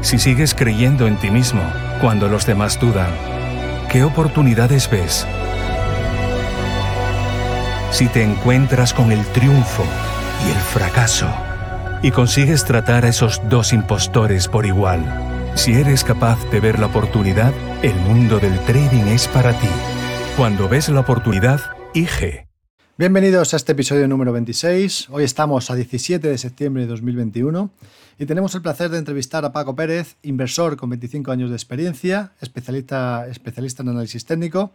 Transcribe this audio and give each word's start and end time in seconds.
si 0.00 0.18
sigues 0.18 0.54
creyendo 0.54 1.06
en 1.06 1.16
ti 1.16 1.30
mismo 1.30 1.62
cuando 2.00 2.28
los 2.28 2.46
demás 2.46 2.78
dudan, 2.80 3.10
¿qué 3.90 4.04
oportunidades 4.04 4.88
ves? 4.90 5.26
Si 7.90 8.06
te 8.06 8.22
encuentras 8.22 8.94
con 8.94 9.12
el 9.12 9.24
triunfo 9.26 9.84
y 10.46 10.50
el 10.50 10.56
fracaso 10.56 11.28
y 12.02 12.10
consigues 12.10 12.64
tratar 12.64 13.04
a 13.04 13.08
esos 13.08 13.40
dos 13.48 13.72
impostores 13.72 14.46
por 14.46 14.66
igual, 14.66 15.02
si 15.54 15.74
eres 15.74 16.04
capaz 16.04 16.38
de 16.50 16.60
ver 16.60 16.78
la 16.78 16.86
oportunidad, 16.86 17.52
el 17.82 17.94
mundo 17.96 18.38
del 18.38 18.58
trading 18.60 19.08
es 19.08 19.26
para 19.26 19.52
ti. 19.52 19.68
Cuando 20.36 20.68
ves 20.68 20.88
la 20.88 21.00
oportunidad, 21.00 21.60
IG. 21.94 22.47
Bienvenidos 22.98 23.54
a 23.54 23.58
este 23.58 23.70
episodio 23.70 24.08
número 24.08 24.32
26. 24.32 25.10
Hoy 25.10 25.22
estamos 25.22 25.70
a 25.70 25.76
17 25.76 26.26
de 26.26 26.36
septiembre 26.36 26.82
de 26.82 26.88
2021 26.88 27.70
y 28.18 28.26
tenemos 28.26 28.56
el 28.56 28.62
placer 28.62 28.90
de 28.90 28.98
entrevistar 28.98 29.44
a 29.44 29.52
Paco 29.52 29.76
Pérez, 29.76 30.16
inversor 30.24 30.76
con 30.76 30.90
25 30.90 31.30
años 31.30 31.50
de 31.50 31.54
experiencia, 31.54 32.32
especialista, 32.40 33.28
especialista 33.28 33.84
en 33.84 33.90
análisis 33.90 34.24
técnico 34.24 34.72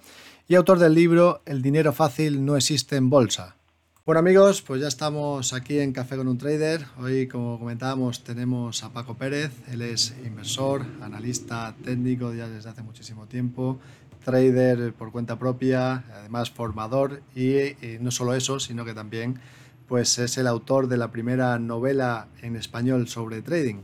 y 0.48 0.56
autor 0.56 0.80
del 0.80 0.94
libro 0.94 1.42
El 1.46 1.62
dinero 1.62 1.92
fácil 1.92 2.46
no 2.46 2.56
existe 2.56 2.96
en 2.96 3.10
bolsa. 3.10 3.58
Bueno 4.06 4.20
amigos, 4.20 4.62
pues 4.62 4.82
ya 4.82 4.90
estamos 4.90 5.54
aquí 5.54 5.80
en 5.80 5.92
Café 5.94 6.18
con 6.18 6.28
un 6.28 6.38
Trader. 6.38 6.86
Hoy, 7.02 7.28
como 7.28 7.58
comentábamos, 7.58 8.24
tenemos 8.24 8.84
a 8.84 8.92
Paco 8.92 9.16
Pérez. 9.16 9.52
Él 9.70 9.82
es 9.82 10.14
inversor, 10.26 10.86
analista 11.02 11.74
técnico 11.86 12.34
ya 12.34 12.50
desde 12.50 12.70
hace 12.70 12.84
muchísimo 12.84 13.28
tiempo, 13.28 13.80
trader 14.24 14.94
por 14.94 15.12
cuenta 15.12 15.38
propia, 15.38 16.04
además 16.14 16.52
formador 16.52 17.22
y, 17.36 17.76
no 18.00 18.12
solo 18.12 18.34
eso, 18.34 18.60
sino 18.60 18.86
que 18.86 18.94
también 18.94 19.40
pues 19.88 20.18
es 20.18 20.38
el 20.38 20.48
autor 20.48 20.88
de 20.88 20.98
la 20.98 21.12
primera 21.12 21.60
novela 21.60 22.28
en 22.42 22.56
español 22.56 23.08
sobre 23.08 23.42
trading. 23.42 23.82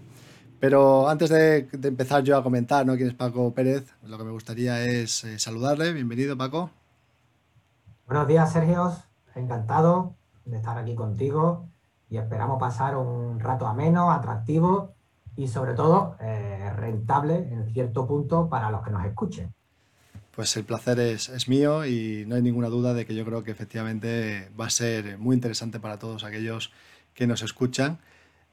Pero 0.60 1.08
antes 1.08 1.30
de, 1.30 1.70
empezar 1.84 2.24
yo 2.24 2.38
a 2.38 2.44
comentar 2.44 2.86
¿no? 2.86 2.96
quién 2.96 3.10
es 3.10 3.14
Paco 3.14 3.54
Pérez, 3.54 3.94
lo 4.04 4.18
que 4.18 4.24
me 4.24 4.32
gustaría 4.32 4.84
es 4.84 5.24
eh, 5.24 5.40
saludarle. 5.40 5.94
Bienvenido, 5.94 6.38
Paco. 6.38 6.70
Buenos 8.08 8.28
días, 8.28 8.52
Sergio. 8.52 8.92
Encantado 9.36 10.16
de 10.46 10.58
estar 10.58 10.78
aquí 10.78 10.96
contigo 10.96 11.70
y 12.10 12.18
esperamos 12.18 12.60
pasar 12.60 12.98
un 12.98 13.40
rato 13.40 13.68
ameno, 13.68 14.12
atractivo 14.12 14.96
y 15.36 15.48
sobre 15.48 15.74
todo 15.74 16.18
eh, 16.20 16.72
rentable 16.76 17.36
en 17.54 17.72
cierto 17.72 18.06
punto 18.08 18.50
para 18.50 18.70
los 18.72 18.82
que 18.82 18.92
nos 18.92 19.06
escuchen. 19.06 19.54
Pues 20.40 20.56
el 20.56 20.64
placer 20.64 21.02
es, 21.02 21.50
mío 21.50 21.86
y 21.86 22.24
no 22.26 22.36
hay 22.36 22.42
ninguna 22.42 22.70
duda 22.70 22.94
de 22.94 23.06
que 23.06 23.14
yo 23.14 23.26
creo 23.26 23.44
que 23.44 23.52
efectivamente 23.52 24.50
va 24.58 24.68
a 24.68 24.70
ser 24.70 25.18
muy 25.18 25.36
interesante 25.36 25.82
para 25.82 26.00
todos 26.00 26.24
aquellos 26.24 26.72
que 27.14 27.28
nos 27.28 27.42
escuchan. 27.42 28.00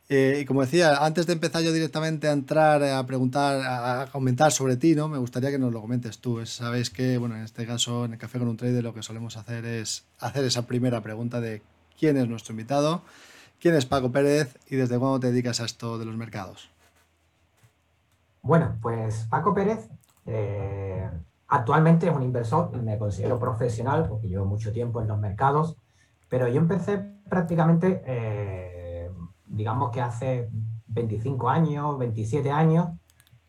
Eh, 0.09 0.41
y 0.43 0.45
como 0.47 0.63
decía, 0.63 1.05
antes 1.05 1.29
de 1.29 1.35
empezar 1.35 1.63
yo 1.63 1.73
directamente 1.73 2.27
a 2.27 2.33
entrar 2.33 2.83
a 2.83 3.07
preguntar, 3.07 3.61
a, 3.65 4.11
comentar 4.11 4.51
sobre 4.51 4.77
ti, 4.77 4.97
¿no? 4.97 5.07
Me 5.07 5.19
gustaría 5.19 5.53
que 5.53 5.61
nos 5.61 5.73
lo 5.73 5.81
comentes 5.81 6.19
tú. 6.19 6.45
Sabéis 6.45 6.91
que, 6.91 7.19
bueno, 7.19 7.37
en 7.37 7.45
este 7.45 7.65
caso, 7.65 8.05
en 8.05 8.15
el 8.15 8.19
Café 8.19 8.41
con 8.41 8.49
un 8.49 8.57
Trader, 8.57 8.83
lo 8.83 8.93
que 8.93 9.05
solemos 9.05 9.37
hacer 9.37 9.65
es 9.65 10.07
hacer 10.19 10.45
esa 10.45 10.67
primera 10.67 11.03
pregunta 11.03 11.41
de 11.41 11.63
quién 11.97 12.17
es 12.17 12.27
nuestro 12.27 12.53
invitado, 12.53 13.03
quién 13.61 13.77
es 13.77 13.87
Paco 13.87 14.11
Pérez 14.11 14.59
y 14.69 14.75
desde 14.75 14.99
cuándo 14.99 15.21
te 15.21 15.29
dedicas 15.29 15.61
a 15.61 15.65
esto 15.65 15.99
de 15.99 16.05
los 16.05 16.17
mercados. 16.17 16.69
Bueno, 18.43 18.77
pues 18.83 19.29
Paco 19.31 19.55
Pérez 19.55 19.89
eh, 20.27 21.09
actualmente 21.49 22.09
es 22.09 22.15
un 22.15 22.23
inversor, 22.23 22.77
me 22.83 22.99
considero 22.99 23.39
profesional 23.39 24.07
porque 24.09 24.29
llevo 24.29 24.45
mucho 24.45 24.73
tiempo 24.73 25.01
en 25.01 25.09
los 25.09 25.19
mercados, 25.19 25.77
pero 26.29 26.49
yo 26.49 26.59
empecé 26.59 26.99
prácticamente, 27.29 28.03
eh, 28.05 29.11
digamos 29.47 29.91
que 29.91 30.01
hace 30.01 30.51
25 30.89 31.49
años, 31.49 31.99
27 31.99 32.51
años, 32.51 32.89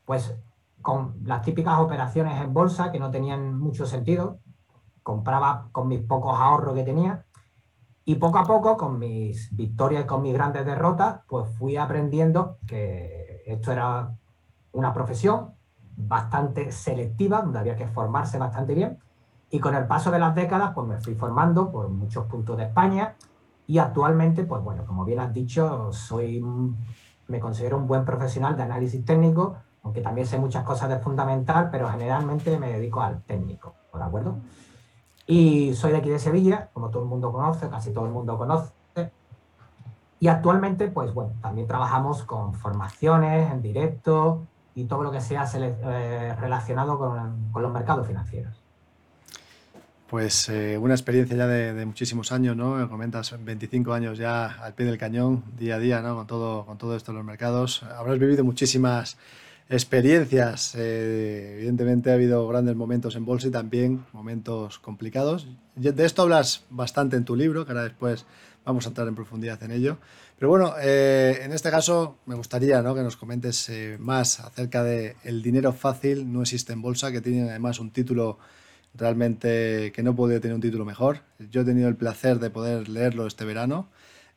pues 0.06 0.36
con 0.82 1.16
las 1.24 1.42
típicas 1.42 1.80
operaciones 1.80 2.40
en 2.42 2.54
bolsa 2.54 2.92
que 2.92 3.00
no 3.00 3.12
tenían 3.12 3.58
mucho 3.58 3.86
sentido, 3.86 4.40
compraba 5.04 5.70
con 5.72 5.88
mis 5.88 6.02
pocos 6.02 6.40
ahorros 6.40 6.76
que 6.76 6.84
tenía 6.84 7.26
y 8.06 8.16
poco 8.16 8.38
a 8.38 8.46
poco, 8.46 8.78
con 8.78 9.00
mis 9.00 9.54
victorias 9.56 10.04
y 10.04 10.08
con 10.08 10.22
mis 10.22 10.34
grandes 10.34 10.66
derrotas, 10.66 11.22
pues 11.28 11.50
fui 11.58 11.76
aprendiendo 11.76 12.58
que 12.66 13.44
esto 13.46 13.72
era 13.72 14.16
una 14.72 14.94
profesión 14.94 15.57
bastante 15.98 16.72
selectiva, 16.72 17.42
donde 17.42 17.60
había 17.60 17.76
que 17.76 17.88
formarse 17.88 18.38
bastante 18.38 18.76
bien. 18.76 19.00
Y 19.50 19.60
con 19.60 19.76
el 19.76 19.88
paso 19.88 20.12
de 20.12 20.20
las 20.20 20.36
décadas, 20.36 20.72
pues 20.74 20.88
me 20.88 20.98
fui 21.00 21.16
formando 21.16 21.72
por 21.72 21.90
muchos 21.90 22.26
puntos 22.28 22.56
de 22.58 22.66
España. 22.66 23.16
Y 23.66 23.80
actualmente, 23.80 24.44
pues 24.44 24.64
bueno, 24.64 24.86
como 24.86 25.04
bien 25.04 25.20
has 25.20 25.34
dicho, 25.34 25.92
soy, 25.92 26.46
me 27.28 27.40
considero 27.40 27.78
un 27.78 27.88
buen 27.88 28.06
profesional 28.06 28.56
de 28.56 28.64
análisis 28.64 29.04
técnico, 29.04 29.58
aunque 29.84 30.02
también 30.02 30.28
sé 30.28 30.38
muchas 30.38 30.64
cosas 30.64 30.90
de 30.90 31.00
fundamental, 31.00 31.70
pero 31.72 31.90
generalmente 31.90 32.58
me 32.60 32.72
dedico 32.72 33.02
al 33.02 33.24
técnico, 33.24 33.74
¿de 33.94 34.04
acuerdo? 34.04 34.38
Y 35.26 35.74
soy 35.74 35.92
de 35.92 35.98
aquí 35.98 36.10
de 36.10 36.20
Sevilla, 36.20 36.70
como 36.74 36.90
todo 36.90 37.04
el 37.04 37.10
mundo 37.10 37.32
conoce, 37.32 37.68
casi 37.70 37.92
todo 37.92 38.06
el 38.06 38.12
mundo 38.12 38.38
conoce. 38.38 38.72
Y 40.20 40.30
actualmente, 40.30 40.88
pues 40.88 41.14
bueno, 41.14 41.34
también 41.42 41.68
trabajamos 41.68 42.24
con 42.24 42.54
formaciones 42.54 43.52
en 43.52 43.62
directo 43.62 44.48
y 44.78 44.86
todo 44.86 45.02
lo 45.02 45.12
que 45.12 45.20
sea 45.20 45.44
eh, 45.56 46.36
relacionado 46.40 47.00
con, 47.00 47.52
los 47.60 47.74
mercados 47.74 48.06
financieros. 48.06 48.54
Pues 50.08 50.50
eh, 50.50 50.78
una 50.78 50.94
experiencia 50.94 51.36
ya 51.36 51.48
de, 51.48 51.84
muchísimos 51.84 52.32
años, 52.32 52.56
¿no? 52.56 52.76
Me 52.76 52.88
comentas 52.88 53.34
25 53.44 53.92
años 53.92 54.20
ya 54.20 54.46
al 54.46 54.76
pie 54.76 54.86
del 54.86 55.00
cañón, 55.00 55.44
día 55.58 55.76
a 55.76 55.80
día, 55.80 56.02
¿no? 56.02 56.16
Con 56.16 56.28
todo, 56.28 56.66
con 56.68 56.78
todo 56.78 56.96
esto 56.96 57.12
en 57.12 57.18
los 57.18 57.26
mercados. 57.26 57.82
Habrás 57.82 58.20
vivido 58.20 58.44
muchísimas 58.44 59.18
experiencias. 59.68 60.76
Eh, 60.76 61.56
evidentemente 61.58 62.12
ha 62.12 62.14
habido 62.14 62.48
grandes 62.48 62.76
momentos 62.76 63.16
en 63.16 63.26
bolsa 63.26 63.48
y 63.48 63.52
también 63.52 64.06
momentos 64.14 64.78
complicados. 64.78 65.48
De 65.76 66.06
esto 66.06 66.22
hablas 66.22 66.66
bastante 66.70 67.18
en 67.18 67.26
tu 67.26 67.36
libro, 67.36 67.66
que 67.66 67.72
ahora 67.72 67.84
después 67.84 68.28
vamos 68.64 68.86
a 68.86 68.90
entrar 68.90 69.08
en 69.08 69.16
profundidad 69.16 69.62
en 69.64 69.72
ello. 69.72 69.98
Pero 70.38 70.50
bueno, 70.50 70.76
eh, 70.80 71.40
en 71.42 71.52
este 71.52 71.72
caso 71.72 72.18
me 72.28 72.36
gustaría 72.36 72.82
¿no? 72.84 72.94
que 72.94 73.02
nos 73.02 73.18
comentes 73.18 73.70
eh, 73.70 73.98
más 74.00 74.40
acerca 74.40 74.84
de 74.84 75.16
El 75.24 75.42
dinero 75.42 75.74
fácil 75.74 76.32
no 76.32 76.42
existe 76.44 76.74
en 76.74 76.82
bolsa, 76.82 77.12
que 77.12 77.22
tiene 77.22 77.50
además 77.50 77.80
un 77.80 77.90
título 77.90 78.38
realmente 78.94 79.92
que 79.92 80.04
no 80.04 80.16
podía 80.16 80.40
tener 80.40 80.54
un 80.54 80.62
título 80.62 80.86
mejor. 80.86 81.22
Yo 81.52 81.62
he 81.62 81.66
tenido 81.66 81.90
el 81.90 81.96
placer 81.96 82.40
de 82.40 82.52
poder 82.52 82.88
leerlo 82.88 83.26
este 83.26 83.46
verano 83.46 83.88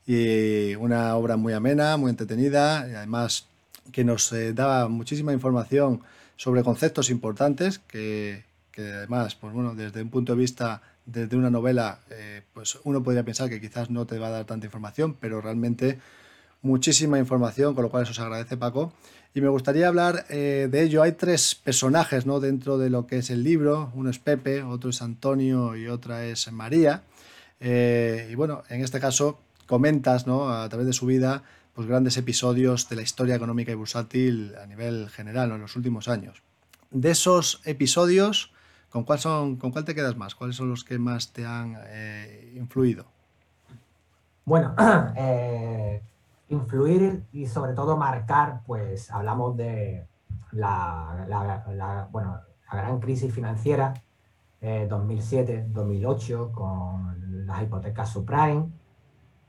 y 0.06 0.74
una 0.76 1.14
obra 1.16 1.36
muy 1.36 1.52
amena, 1.52 1.98
muy 1.98 2.10
entretenida 2.10 2.88
y 2.90 2.94
además 2.94 3.46
que 3.92 4.02
nos 4.02 4.32
eh, 4.32 4.54
daba 4.54 4.88
muchísima 4.88 5.34
información 5.34 6.00
sobre 6.36 6.62
conceptos 6.62 7.10
importantes 7.10 7.78
que, 7.78 8.44
además, 8.78 9.34
pues 9.34 9.52
bueno, 9.52 9.74
desde 9.74 10.00
un 10.00 10.08
punto 10.08 10.32
de 10.32 10.38
vista 10.38 10.80
desde 11.06 11.36
una 11.36 11.50
novela, 11.50 12.00
eh, 12.10 12.42
pues 12.52 12.78
uno 12.84 13.02
podría 13.02 13.24
pensar 13.24 13.48
que 13.48 13.60
quizás 13.60 13.90
no 13.90 14.06
te 14.06 14.18
va 14.18 14.28
a 14.28 14.30
dar 14.30 14.44
tanta 14.44 14.66
información, 14.66 15.14
pero 15.14 15.40
realmente 15.40 15.98
muchísima 16.62 17.18
información, 17.18 17.74
con 17.74 17.84
lo 17.84 17.90
cual 17.90 18.04
eso 18.04 18.14
se 18.14 18.22
agradece 18.22 18.56
Paco. 18.56 18.92
Y 19.34 19.40
me 19.40 19.48
gustaría 19.48 19.88
hablar 19.88 20.26
eh, 20.28 20.68
de 20.70 20.82
ello. 20.82 21.02
Hay 21.02 21.12
tres 21.12 21.54
personajes 21.54 22.26
¿no? 22.26 22.40
dentro 22.40 22.78
de 22.78 22.90
lo 22.90 23.06
que 23.06 23.18
es 23.18 23.30
el 23.30 23.44
libro. 23.44 23.92
Uno 23.94 24.10
es 24.10 24.18
Pepe, 24.18 24.62
otro 24.62 24.90
es 24.90 25.02
Antonio 25.02 25.76
y 25.76 25.86
otra 25.86 26.24
es 26.24 26.50
María. 26.50 27.02
y 27.60 28.34
bueno, 28.34 28.62
en 28.68 28.82
este 28.82 28.98
caso 28.98 29.38
comentas 29.66 30.26
¿no? 30.26 30.50
a 30.50 30.68
través 30.68 30.86
de 30.86 30.92
su 30.92 31.06
vida 31.06 31.44
pues, 31.80 31.88
grandes 31.88 32.18
episodios 32.18 32.90
de 32.90 32.96
la 32.96 33.00
historia 33.00 33.34
económica 33.34 33.72
y 33.72 33.74
bursátil 33.74 34.54
a 34.62 34.66
nivel 34.66 35.08
general 35.08 35.50
en 35.50 35.62
los 35.62 35.76
últimos 35.76 36.08
años. 36.08 36.42
De 36.90 37.12
esos 37.12 37.62
episodios, 37.64 38.52
¿con 38.90 39.04
cuál, 39.04 39.18
son, 39.18 39.56
¿con 39.56 39.70
cuál 39.70 39.84
te 39.84 39.94
quedas 39.94 40.16
más? 40.16 40.34
¿Cuáles 40.34 40.56
son 40.56 40.68
los 40.68 40.84
que 40.84 40.98
más 40.98 41.32
te 41.32 41.46
han 41.46 41.76
eh, 41.86 42.52
influido? 42.56 43.06
Bueno, 44.44 44.74
eh, 45.16 46.02
influir 46.48 47.22
y 47.32 47.46
sobre 47.46 47.72
todo 47.72 47.96
marcar, 47.96 48.60
pues 48.66 49.10
hablamos 49.10 49.56
de 49.56 50.06
la, 50.52 52.08
bueno, 52.10 52.40
la 52.70 52.78
gran 52.78 53.00
crisis 53.00 53.32
financiera 53.32 53.94
2007-2008 54.60 56.48
eh, 56.48 56.52
con 56.52 57.46
las 57.46 57.62
hipotecas 57.62 58.10
subprime, 58.10 58.66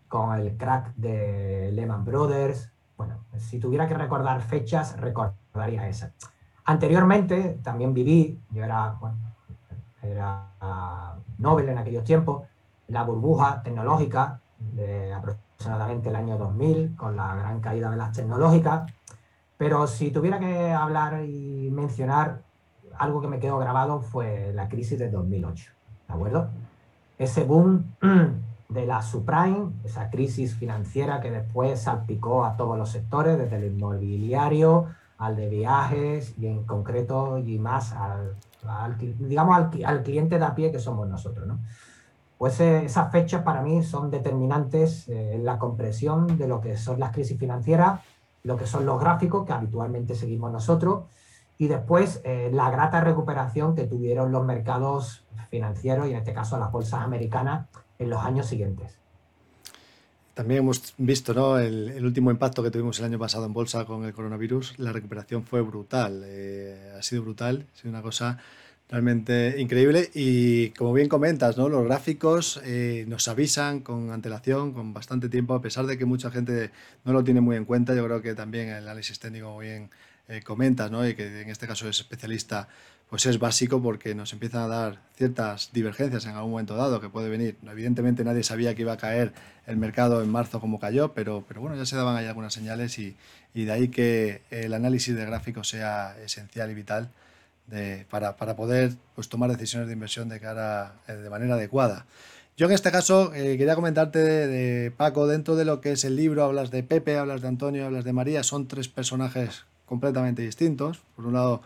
con 0.07 0.37
el 0.37 0.55
crack 0.55 0.93
de 0.95 1.71
Lehman 1.73 2.05
Brothers. 2.05 2.71
Bueno, 2.97 3.25
si 3.37 3.59
tuviera 3.59 3.87
que 3.87 3.95
recordar 3.95 4.41
fechas, 4.41 4.99
recordaría 4.99 5.87
esa. 5.87 6.13
Anteriormente 6.65 7.59
también 7.63 7.93
viví, 7.93 8.39
yo 8.51 8.63
era, 8.63 8.95
bueno, 8.99 9.17
era 10.01 10.47
Nobel 11.37 11.69
en 11.69 11.77
aquellos 11.77 12.03
tiempos, 12.03 12.43
la 12.87 13.03
burbuja 13.03 13.61
tecnológica 13.63 14.39
de 14.59 15.13
aproximadamente 15.13 16.09
el 16.09 16.15
año 16.15 16.37
2000, 16.37 16.95
con 16.95 17.15
la 17.15 17.35
gran 17.35 17.59
caída 17.59 17.89
de 17.89 17.97
las 17.97 18.11
tecnológicas. 18.11 18.91
Pero 19.57 19.87
si 19.87 20.11
tuviera 20.11 20.39
que 20.39 20.71
hablar 20.71 21.23
y 21.23 21.69
mencionar 21.71 22.41
algo 22.97 23.21
que 23.21 23.27
me 23.27 23.39
quedó 23.39 23.57
grabado 23.57 24.01
fue 24.01 24.51
la 24.53 24.67
crisis 24.67 24.99
de 24.99 25.09
2008, 25.09 25.71
¿de 26.07 26.13
acuerdo? 26.13 26.49
Ese 27.17 27.43
boom 27.43 27.95
de 28.69 28.85
la 28.85 29.01
subprime, 29.01 29.71
esa 29.83 30.09
crisis 30.09 30.55
financiera 30.55 31.21
que 31.21 31.31
después 31.31 31.81
salpicó 31.81 32.45
a 32.45 32.57
todos 32.57 32.77
los 32.77 32.89
sectores, 32.89 33.37
desde 33.37 33.57
el 33.57 33.73
inmobiliario 33.73 34.87
al 35.17 35.35
de 35.35 35.49
viajes 35.49 36.33
y 36.39 36.47
en 36.47 36.63
concreto 36.63 37.37
y 37.37 37.59
más 37.59 37.93
al, 37.93 38.35
digamos 39.19 39.57
al, 39.85 40.03
cliente 40.03 40.37
de 40.37 40.45
a 40.45 40.55
pie 40.55 40.71
que 40.71 40.79
somos 40.79 41.07
nosotros, 41.07 41.47
¿no? 41.47 41.59
Pues 42.37 42.59
eh, 42.59 42.85
esas 42.85 43.11
fechas 43.11 43.43
para 43.43 43.61
mí 43.61 43.83
son 43.83 44.09
determinantes 44.09 45.07
eh, 45.09 45.35
en 45.35 45.45
la 45.45 45.59
compresión 45.59 46.37
de 46.37 46.47
lo 46.47 46.59
que 46.59 46.75
son 46.75 46.99
las 46.99 47.11
crisis 47.11 47.37
financieras, 47.37 48.01
lo 48.43 48.57
que 48.57 48.65
son 48.65 48.85
los 48.85 48.99
gráficos 48.99 49.45
que 49.45 49.53
habitualmente 49.53 50.15
seguimos 50.15 50.51
nosotros 50.51 51.03
y 51.59 51.67
después 51.67 52.21
eh, 52.23 52.49
la 52.51 52.71
grata 52.71 53.01
recuperación 53.01 53.75
que 53.75 53.83
tuvieron 53.83 54.31
los 54.31 54.43
mercados 54.43 55.23
financieros 55.51 56.07
y 56.07 56.11
en 56.11 56.17
este 56.17 56.33
caso 56.33 56.57
las 56.57 56.71
bolsas 56.71 57.01
americanas 57.01 57.67
en 57.99 58.09
los 58.09 58.23
años 58.23 58.47
siguientes. 58.47 59.00
También 60.33 60.59
hemos 60.59 60.93
visto 60.97 61.33
¿no? 61.33 61.59
el, 61.59 62.03
último 62.05 62.31
impacto 62.31 62.63
que 62.63 62.71
tuvimos 62.71 62.99
el 62.99 63.05
año 63.05 63.19
pasado 63.19 63.45
en 63.45 63.53
bolsa 63.53 63.85
con 63.85 64.05
el 64.05 64.13
coronavirus. 64.13 64.79
La 64.79 64.93
recuperación 64.93 65.43
fue 65.43 65.61
brutal, 65.61 66.23
eh, 66.25 66.93
ha 66.97 67.01
sido 67.03 67.23
brutal, 67.23 67.65
ha 67.73 67.77
sido 67.77 67.89
una 67.89 68.01
cosa 68.01 68.39
realmente 68.91 69.55
increíble 69.57 70.09
y 70.13 70.71
como 70.71 70.91
bien 70.91 71.07
comentas, 71.07 71.57
¿no? 71.57 71.69
los 71.69 71.85
gráficos 71.85 72.61
eh, 72.65 73.05
nos 73.07 73.27
avisan 73.29 73.79
con 73.79 74.11
antelación, 74.11 74.73
con 74.73 74.93
bastante 74.93 75.29
tiempo, 75.29 75.53
a 75.53 75.61
pesar 75.61 75.85
de 75.85 75.97
que 75.97 76.05
mucha 76.05 76.29
gente 76.29 76.71
no 77.05 77.13
lo 77.13 77.23
tiene 77.23 77.39
muy 77.39 77.55
en 77.55 77.63
cuenta, 77.63 77.95
yo 77.95 78.03
creo 78.05 78.21
que 78.21 78.35
también 78.35 78.67
el 78.67 78.83
análisis 78.83 79.17
técnico 79.17 79.53
muy 79.53 79.67
bien 79.67 79.89
eh, 80.27 80.41
comentas, 80.43 80.91
¿no? 80.91 81.07
y 81.07 81.15
que 81.15 81.41
en 81.41 81.49
este 81.49 81.67
caso 81.67 81.87
es 81.87 82.01
especialista, 82.01 82.67
pues 83.11 83.25
es 83.25 83.39
básico 83.39 83.81
porque 83.81 84.15
nos 84.15 84.31
empiezan 84.31 84.61
a 84.61 84.67
dar 84.67 84.99
ciertas 85.17 85.71
divergencias 85.73 86.23
en 86.23 86.31
algún 86.31 86.51
momento 86.51 86.77
dado 86.77 87.01
que 87.01 87.09
puede 87.09 87.27
venir. 87.27 87.57
Evidentemente 87.69 88.23
nadie 88.23 88.41
sabía 88.41 88.73
que 88.73 88.83
iba 88.83 88.93
a 88.93 88.97
caer 88.97 89.33
el 89.67 89.75
mercado 89.75 90.23
en 90.23 90.29
marzo 90.31 90.61
como 90.61 90.79
cayó, 90.79 91.11
pero, 91.11 91.43
pero 91.45 91.59
bueno, 91.59 91.75
ya 91.75 91.85
se 91.85 91.97
daban 91.97 92.15
ahí 92.15 92.25
algunas 92.25 92.53
señales 92.53 92.97
y, 92.99 93.17
y 93.53 93.65
de 93.65 93.71
ahí 93.73 93.87
que 93.89 94.43
el 94.49 94.73
análisis 94.73 95.13
de 95.13 95.25
gráficos 95.25 95.67
sea 95.67 96.15
esencial 96.23 96.71
y 96.71 96.73
vital 96.73 97.09
de, 97.67 98.05
para, 98.09 98.37
para, 98.37 98.55
poder 98.55 98.93
pues, 99.13 99.27
tomar 99.27 99.51
decisiones 99.51 99.89
de 99.89 99.93
inversión 99.93 100.29
de 100.29 100.39
cara 100.39 100.93
eh, 101.09 101.11
de 101.11 101.29
manera 101.29 101.55
adecuada. 101.55 102.05
Yo 102.55 102.67
en 102.67 102.71
este 102.71 102.91
caso 102.91 103.33
eh, 103.35 103.57
quería 103.57 103.75
comentarte 103.75 104.19
de, 104.19 104.89
Paco, 104.91 105.27
dentro 105.27 105.57
de 105.57 105.65
lo 105.65 105.81
que 105.81 105.91
es 105.91 106.05
el 106.05 106.15
libro, 106.15 106.45
hablas 106.45 106.71
de 106.71 106.81
Pepe, 106.81 107.17
hablas 107.17 107.41
de 107.41 107.49
Antonio, 107.49 107.87
hablas 107.87 108.05
de 108.05 108.13
María, 108.13 108.41
son 108.43 108.69
tres 108.69 108.87
personajes 108.87 109.65
completamente 109.85 110.43
distintos. 110.43 111.01
Por 111.17 111.25
un 111.25 111.33
lado 111.33 111.61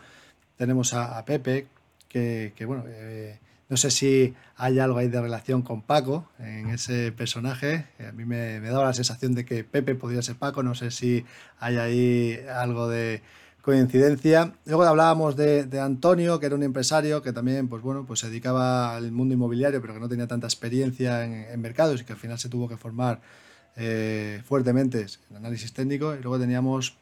tenemos 0.56 0.94
a, 0.94 1.24
Pepe, 1.24 1.66
que, 2.08 2.52
bueno, 2.66 2.84
eh, 2.88 3.38
no 3.68 3.76
sé 3.76 3.90
si 3.90 4.34
hay 4.56 4.78
algo 4.78 4.98
ahí 4.98 5.08
de 5.08 5.20
relación 5.20 5.62
con 5.62 5.82
Paco 5.82 6.28
en 6.38 6.70
ese 6.70 7.12
personaje. 7.12 7.86
A 8.06 8.12
mí 8.12 8.24
me, 8.24 8.60
me 8.60 8.68
daba 8.70 8.86
la 8.86 8.94
sensación 8.94 9.34
de 9.34 9.44
que 9.44 9.64
Pepe 9.64 9.94
podría 9.94 10.22
ser 10.22 10.36
Paco, 10.36 10.62
no 10.62 10.74
sé 10.74 10.90
si 10.90 11.24
hay 11.58 11.76
ahí 11.76 12.40
algo 12.48 12.88
de 12.88 13.22
coincidencia. 13.66 14.52
Luego 14.64 14.84
hablábamos 14.84 15.34
de, 15.34 15.80
Antonio, 15.80 16.38
que 16.38 16.46
era 16.46 16.54
un 16.54 16.62
empresario 16.62 17.20
que 17.20 17.32
también 17.32 17.66
pues 17.66 17.82
bueno, 17.82 18.06
pues 18.06 18.20
se 18.20 18.28
dedicaba 18.28 18.94
al 18.94 19.10
mundo 19.10 19.34
inmobiliario, 19.34 19.80
pero 19.80 19.92
que 19.92 19.98
no 19.98 20.08
tenía 20.08 20.28
tanta 20.28 20.46
experiencia 20.46 21.24
en, 21.24 21.60
mercados 21.60 22.00
y 22.00 22.04
que 22.04 22.12
al 22.12 22.18
final 22.18 22.38
se 22.38 22.48
tuvo 22.48 22.68
que 22.68 22.76
formar 22.76 23.20
eh, 23.74 24.40
fuertemente 24.44 25.04
en 25.30 25.36
análisis 25.36 25.72
técnico. 25.72 26.14
Y 26.14 26.22
luego 26.22 26.38
teníamos 26.38 26.96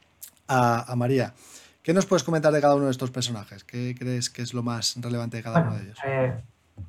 a, 0.48 0.94
María. 0.96 1.34
¿Qué 1.84 1.92
nos 1.92 2.06
puedes 2.06 2.24
comentar 2.24 2.50
de 2.50 2.62
cada 2.62 2.76
uno 2.76 2.86
de 2.86 2.92
estos 2.92 3.10
personajes? 3.10 3.62
¿Qué 3.62 3.94
crees 3.94 4.30
que 4.30 4.40
es 4.40 4.54
lo 4.54 4.62
más 4.62 4.96
relevante 5.02 5.36
de 5.36 5.42
cada 5.42 5.60
uno 5.60 5.74
de 5.74 5.82
ellos? 5.82 5.98
Eh, 6.02 6.34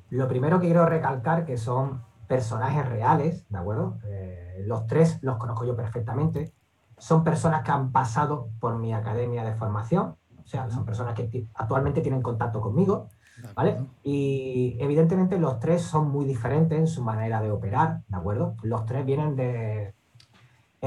lo 0.08 0.26
primero 0.26 0.58
que 0.58 0.68
quiero 0.68 0.86
recalcar 0.86 1.44
que 1.44 1.58
son 1.58 2.00
personajes 2.26 2.88
reales, 2.88 3.44
¿de 3.50 3.58
acuerdo? 3.58 3.98
Eh, 4.06 4.64
los 4.66 4.86
tres 4.86 5.18
los 5.20 5.36
conozco 5.36 5.66
yo 5.66 5.76
perfectamente. 5.76 6.50
Son 6.96 7.22
personas 7.22 7.62
que 7.62 7.72
han 7.72 7.92
pasado 7.92 8.48
por 8.58 8.78
mi 8.78 8.94
academia 8.94 9.44
de 9.44 9.54
formación, 9.54 10.16
o 10.42 10.46
sea, 10.46 10.70
son 10.70 10.86
personas 10.86 11.12
que 11.12 11.46
actualmente 11.56 12.00
tienen 12.00 12.22
contacto 12.22 12.62
conmigo, 12.62 13.10
¿vale? 13.54 13.76
Y 14.02 14.78
evidentemente 14.80 15.38
los 15.38 15.60
tres 15.60 15.82
son 15.82 16.10
muy 16.10 16.24
diferentes 16.24 16.78
en 16.78 16.86
su 16.86 17.04
manera 17.04 17.42
de 17.42 17.50
operar, 17.50 18.00
¿de 18.08 18.16
acuerdo? 18.16 18.56
Los 18.62 18.86
tres 18.86 19.04
vienen 19.04 19.36
de, 19.36 19.92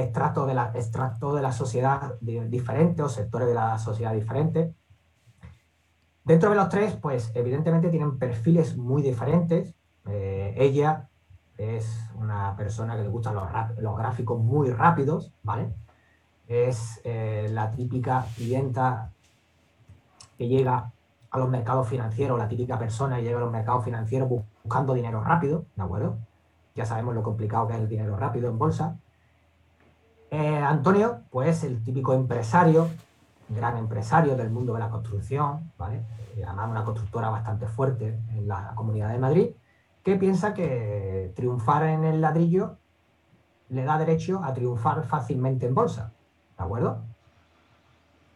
extractos 0.03 0.47
de 0.47 0.53
la, 0.53 0.71
extracto 0.75 1.33
de 1.33 1.41
la 1.41 1.51
sociedad 1.51 2.15
diferentes 2.21 3.05
o 3.05 3.09
sectores 3.09 3.47
de 3.47 3.53
la 3.53 3.77
sociedad 3.77 4.13
diferentes. 4.13 4.73
Dentro 6.23 6.49
de 6.49 6.55
los 6.55 6.69
tres, 6.69 6.95
pues 6.95 7.31
evidentemente 7.35 7.89
tienen 7.89 8.19
perfiles 8.19 8.77
muy 8.77 9.01
diferentes. 9.01 9.75
Eh, 10.05 10.53
ella 10.57 11.09
es 11.57 12.09
una 12.15 12.55
persona 12.55 12.95
que 12.95 13.03
le 13.03 13.09
gustan 13.09 13.35
los, 13.35 13.47
los 13.79 13.97
gráficos 13.97 14.39
muy 14.39 14.71
rápidos, 14.71 15.33
¿vale? 15.43 15.73
Es 16.47 17.01
eh, 17.03 17.47
la 17.51 17.71
típica 17.71 18.25
clienta 18.35 19.11
que 20.37 20.47
llega 20.47 20.91
a 21.31 21.37
los 21.37 21.49
mercados 21.49 21.87
financieros, 21.87 22.39
la 22.39 22.47
típica 22.47 22.79
persona 22.79 23.17
que 23.17 23.23
llega 23.23 23.37
a 23.37 23.41
los 23.41 23.51
mercados 23.51 23.83
financieros 23.83 24.29
buscando 24.63 24.93
dinero 24.93 25.23
rápido, 25.23 25.65
¿de 25.75 25.83
acuerdo? 25.83 26.17
Ya 26.75 26.85
sabemos 26.85 27.13
lo 27.13 27.23
complicado 27.23 27.67
que 27.67 27.73
es 27.73 27.79
el 27.79 27.89
dinero 27.89 28.15
rápido 28.15 28.49
en 28.49 28.57
bolsa. 28.57 28.97
Eh, 30.31 30.57
Antonio, 30.57 31.21
pues 31.31 31.63
el 31.63 31.83
típico 31.83 32.13
empresario, 32.13 32.87
gran 33.49 33.77
empresario 33.77 34.35
del 34.35 34.51
mundo 34.51 34.73
de 34.73 34.79
la 34.79 34.89
construcción, 34.89 35.71
¿vale? 35.77 36.03
Eh, 36.37 36.43
además 36.45 36.69
una 36.69 36.83
constructora 36.83 37.29
bastante 37.29 37.67
fuerte 37.67 38.19
en 38.35 38.47
la 38.47 38.73
Comunidad 38.75 39.09
de 39.09 39.17
Madrid, 39.17 39.49
que 40.03 40.15
piensa 40.17 40.53
que 40.53 41.33
triunfar 41.35 41.83
en 41.83 42.03
el 42.05 42.21
ladrillo 42.21 42.77
le 43.69 43.83
da 43.83 43.97
derecho 43.97 44.41
a 44.43 44.53
triunfar 44.53 45.03
fácilmente 45.03 45.65
en 45.65 45.73
bolsa, 45.73 46.13
¿de 46.57 46.63
acuerdo? 46.63 47.03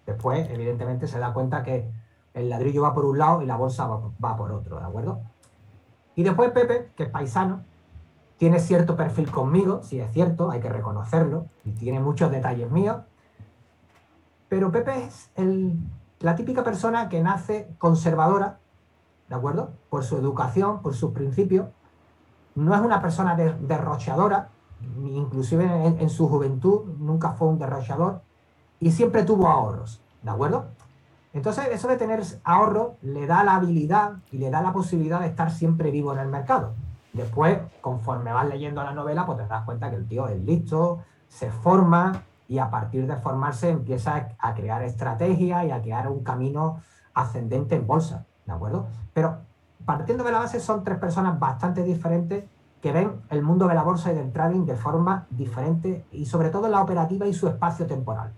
Después, 0.06 0.50
evidentemente, 0.50 1.08
se 1.08 1.20
da 1.20 1.34
cuenta 1.34 1.64
que 1.64 1.92
el 2.34 2.50
ladrillo 2.50 2.82
va 2.82 2.94
por 2.94 3.06
un 3.06 3.20
lado 3.20 3.42
y 3.42 3.46
la 3.46 3.56
bolsa 3.56 3.88
va, 3.88 4.02
va 4.24 4.36
por 4.36 4.52
otro, 4.52 4.80
¿de 4.80 4.86
acuerdo? 4.86 5.22
Y 6.16 6.24
después 6.24 6.52
Pepe, 6.52 6.92
que 6.96 7.04
es 7.04 7.10
paisano, 7.10 7.64
tiene 8.44 8.60
cierto 8.60 8.98
perfil 8.98 9.32
conmigo, 9.32 9.84
sí 9.84 10.02
es 10.02 10.12
cierto, 10.12 10.52
hay 10.52 10.60
que 10.60 10.68
reconocerlo, 10.68 11.46
y 11.64 11.72
tiene 11.72 12.02
muchos 12.02 12.30
detalles 12.30 12.70
míos, 12.70 12.98
pero 14.50 14.70
Pepe 14.70 15.06
es 15.06 15.32
la 16.20 16.36
típica 16.36 16.62
persona 16.62 17.08
que 17.08 17.22
nace 17.22 17.70
conservadora, 17.78 18.60
¿de 19.30 19.36
acuerdo? 19.36 19.72
Por 19.90 20.04
su 20.04 20.18
educación, 20.18 20.82
por 20.82 20.94
sus 20.94 21.12
principios, 21.12 21.70
no 22.56 22.76
es 22.76 22.82
una 22.82 23.02
persona 23.02 23.34
derrochadora, 23.38 24.50
inclusive 25.02 25.64
en, 25.64 26.02
en, 26.02 26.10
su 26.10 26.28
juventud 26.28 26.82
nunca 27.00 27.32
fue 27.32 27.48
un 27.48 27.58
derrochador, 27.58 28.24
y 28.82 28.92
siempre 28.92 29.24
tuvo 29.24 29.48
ahorros, 29.48 30.02
¿de 30.22 30.32
acuerdo? 30.32 30.66
Entonces, 31.32 31.70
eso 31.72 31.88
de 31.88 31.96
tener 31.96 32.22
ahorro 32.44 32.98
le 33.04 33.26
da 33.26 33.46
la 33.46 33.56
habilidad 33.56 34.18
y 34.34 34.38
le 34.38 34.50
da 34.50 34.62
la 34.62 34.74
posibilidad 34.74 35.22
de 35.22 35.28
estar 35.28 35.50
siempre 35.50 35.92
vivo 35.92 36.12
en 36.12 36.20
el 36.20 36.28
mercado. 36.28 36.74
Después, 37.14 37.60
conforme 37.80 38.34
vas 38.34 38.48
leyendo 38.48 38.84
la 38.84 38.92
novela, 38.92 39.26
pues 39.26 39.38
te 39.38 39.48
das 39.48 39.64
cuenta 39.64 39.90
que 39.90 39.98
el 39.98 40.08
tío 40.08 40.28
es 40.28 40.42
listo, 40.42 41.04
se 41.28 41.52
forma 41.52 42.24
y 42.48 42.58
a 42.58 42.70
partir 42.70 43.08
de 43.08 43.16
formarse 43.18 43.70
empieza 43.70 44.30
a 44.38 44.54
crear 44.54 44.84
estrategias 44.84 45.66
y 45.66 45.72
a 45.72 45.82
crear 45.82 46.10
un 46.10 46.24
camino 46.24 46.82
ascendente 47.14 47.76
en 47.76 47.88
bolsa, 47.88 48.26
¿de 48.46 48.54
acuerdo? 48.54 48.88
Pero 49.14 49.38
partiendo 49.86 50.24
de 50.24 50.32
la 50.32 50.40
base 50.40 50.60
son 50.60 50.84
tres 50.84 50.98
personas 50.98 51.40
bastante 51.40 51.84
diferentes 51.84 52.46
que 52.82 52.92
ven 52.92 53.22
el 53.30 53.44
mundo 53.44 53.68
de 53.68 53.76
la 53.76 53.84
bolsa 53.84 54.12
y 54.12 54.16
del 54.16 54.32
trading 54.34 54.66
de 54.66 54.76
forma 54.76 55.26
diferente 55.30 56.06
y 56.12 56.26
sobre 56.26 56.50
todo 56.50 56.68
la 56.68 56.82
operativa 56.82 57.26
y 57.28 57.34
su 57.34 57.48
espacio 57.48 57.86
temporal. 57.86 58.34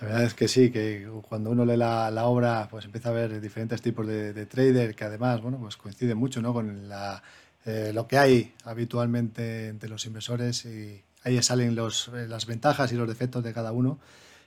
La 0.00 0.06
verdad 0.06 0.24
es 0.24 0.34
que 0.34 0.46
sí, 0.46 0.70
que 0.70 1.08
cuando 1.28 1.50
uno 1.50 1.64
lee 1.64 1.76
la, 1.76 2.10
la 2.10 2.26
obra, 2.26 2.68
pues 2.70 2.84
empieza 2.84 3.08
a 3.08 3.12
ver 3.12 3.40
diferentes 3.40 3.82
tipos 3.82 4.06
de, 4.06 4.32
de, 4.32 4.46
trader 4.46 4.94
que 4.94 5.04
además, 5.04 5.40
bueno, 5.42 5.58
pues 5.58 5.76
coinciden 5.76 6.16
mucho, 6.16 6.40
¿no? 6.40 6.52
Con 6.52 6.88
la, 6.88 7.20
eh, 7.64 7.90
lo 7.92 8.06
que 8.06 8.16
hay 8.16 8.54
habitualmente 8.64 9.68
entre 9.68 9.88
los 9.88 10.06
inversores 10.06 10.64
y, 10.66 11.02
ahí 11.24 11.42
salen 11.42 11.74
los, 11.74 12.08
las 12.28 12.46
ventajas 12.46 12.92
y 12.92 12.94
los 12.94 13.08
defectos 13.08 13.42
de 13.42 13.52
cada 13.52 13.72
uno, 13.72 13.98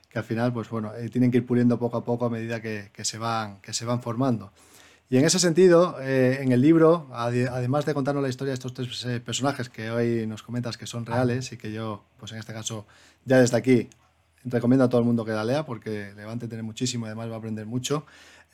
que 0.08 0.18
al 0.18 0.24
final, 0.24 0.54
pues 0.54 0.70
bueno, 0.70 0.90
tienen 1.10 1.30
que 1.30 1.36
ir 1.38 1.46
puliendo 1.46 1.78
poco 1.78 1.98
a 1.98 2.04
poco 2.04 2.24
a 2.24 2.30
medida 2.30 2.62
que, 2.62 2.90
que, 2.92 3.04
se, 3.04 3.18
van, 3.18 3.60
que 3.60 3.74
se 3.74 3.84
van 3.84 4.00
formando. 4.00 4.52
Y 5.10 5.18
en 5.18 5.26
ese 5.26 5.38
sentido, 5.38 6.00
en 6.00 6.50
el 6.52 6.62
libro, 6.62 7.10
además 7.12 7.84
de 7.84 7.92
contarnos 7.92 8.22
la 8.22 8.30
historia 8.30 8.52
de 8.52 8.54
estos 8.54 8.72
tres 8.72 9.20
personajes 9.20 9.68
que 9.68 9.90
hoy 9.90 10.26
nos 10.26 10.42
comentas 10.42 10.78
que 10.78 10.86
son 10.86 11.04
reales 11.04 11.52
y 11.52 11.58
que 11.58 11.70
yo, 11.70 12.02
pues 12.18 12.32
en 12.32 12.38
este 12.38 12.54
caso, 12.54 12.86
ya 13.26 13.38
desde 13.38 13.58
aquí 13.58 13.90
recomiendo 14.44 14.84
a 14.84 14.88
todo 14.88 15.00
el 15.00 15.06
mundo 15.06 15.24
que 15.24 15.32
la 15.32 15.44
lea 15.44 15.64
porque 15.64 16.12
le 16.16 16.24
va 16.24 16.30
a 16.30 16.32
entender 16.34 16.62
muchísimo 16.62 17.06
y 17.06 17.08
además 17.08 17.30
va 17.30 17.34
a 17.34 17.38
aprender 17.38 17.66
mucho. 17.66 18.04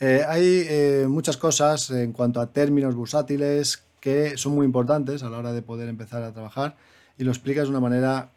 Eh, 0.00 0.22
hay 0.26 0.66
eh, 0.68 1.06
muchas 1.08 1.36
cosas 1.36 1.90
en 1.90 2.12
cuanto 2.12 2.40
a 2.40 2.52
términos 2.52 2.94
bursátiles 2.94 3.82
que 4.00 4.36
son 4.36 4.54
muy 4.54 4.64
importantes 4.64 5.22
a 5.22 5.30
la 5.30 5.38
hora 5.38 5.52
de 5.52 5.62
poder 5.62 5.88
empezar 5.88 6.22
a 6.22 6.32
trabajar 6.32 6.76
y 7.16 7.24
lo 7.24 7.30
explicas 7.30 7.64
de 7.64 7.70
una 7.70 7.80
manera 7.80 8.30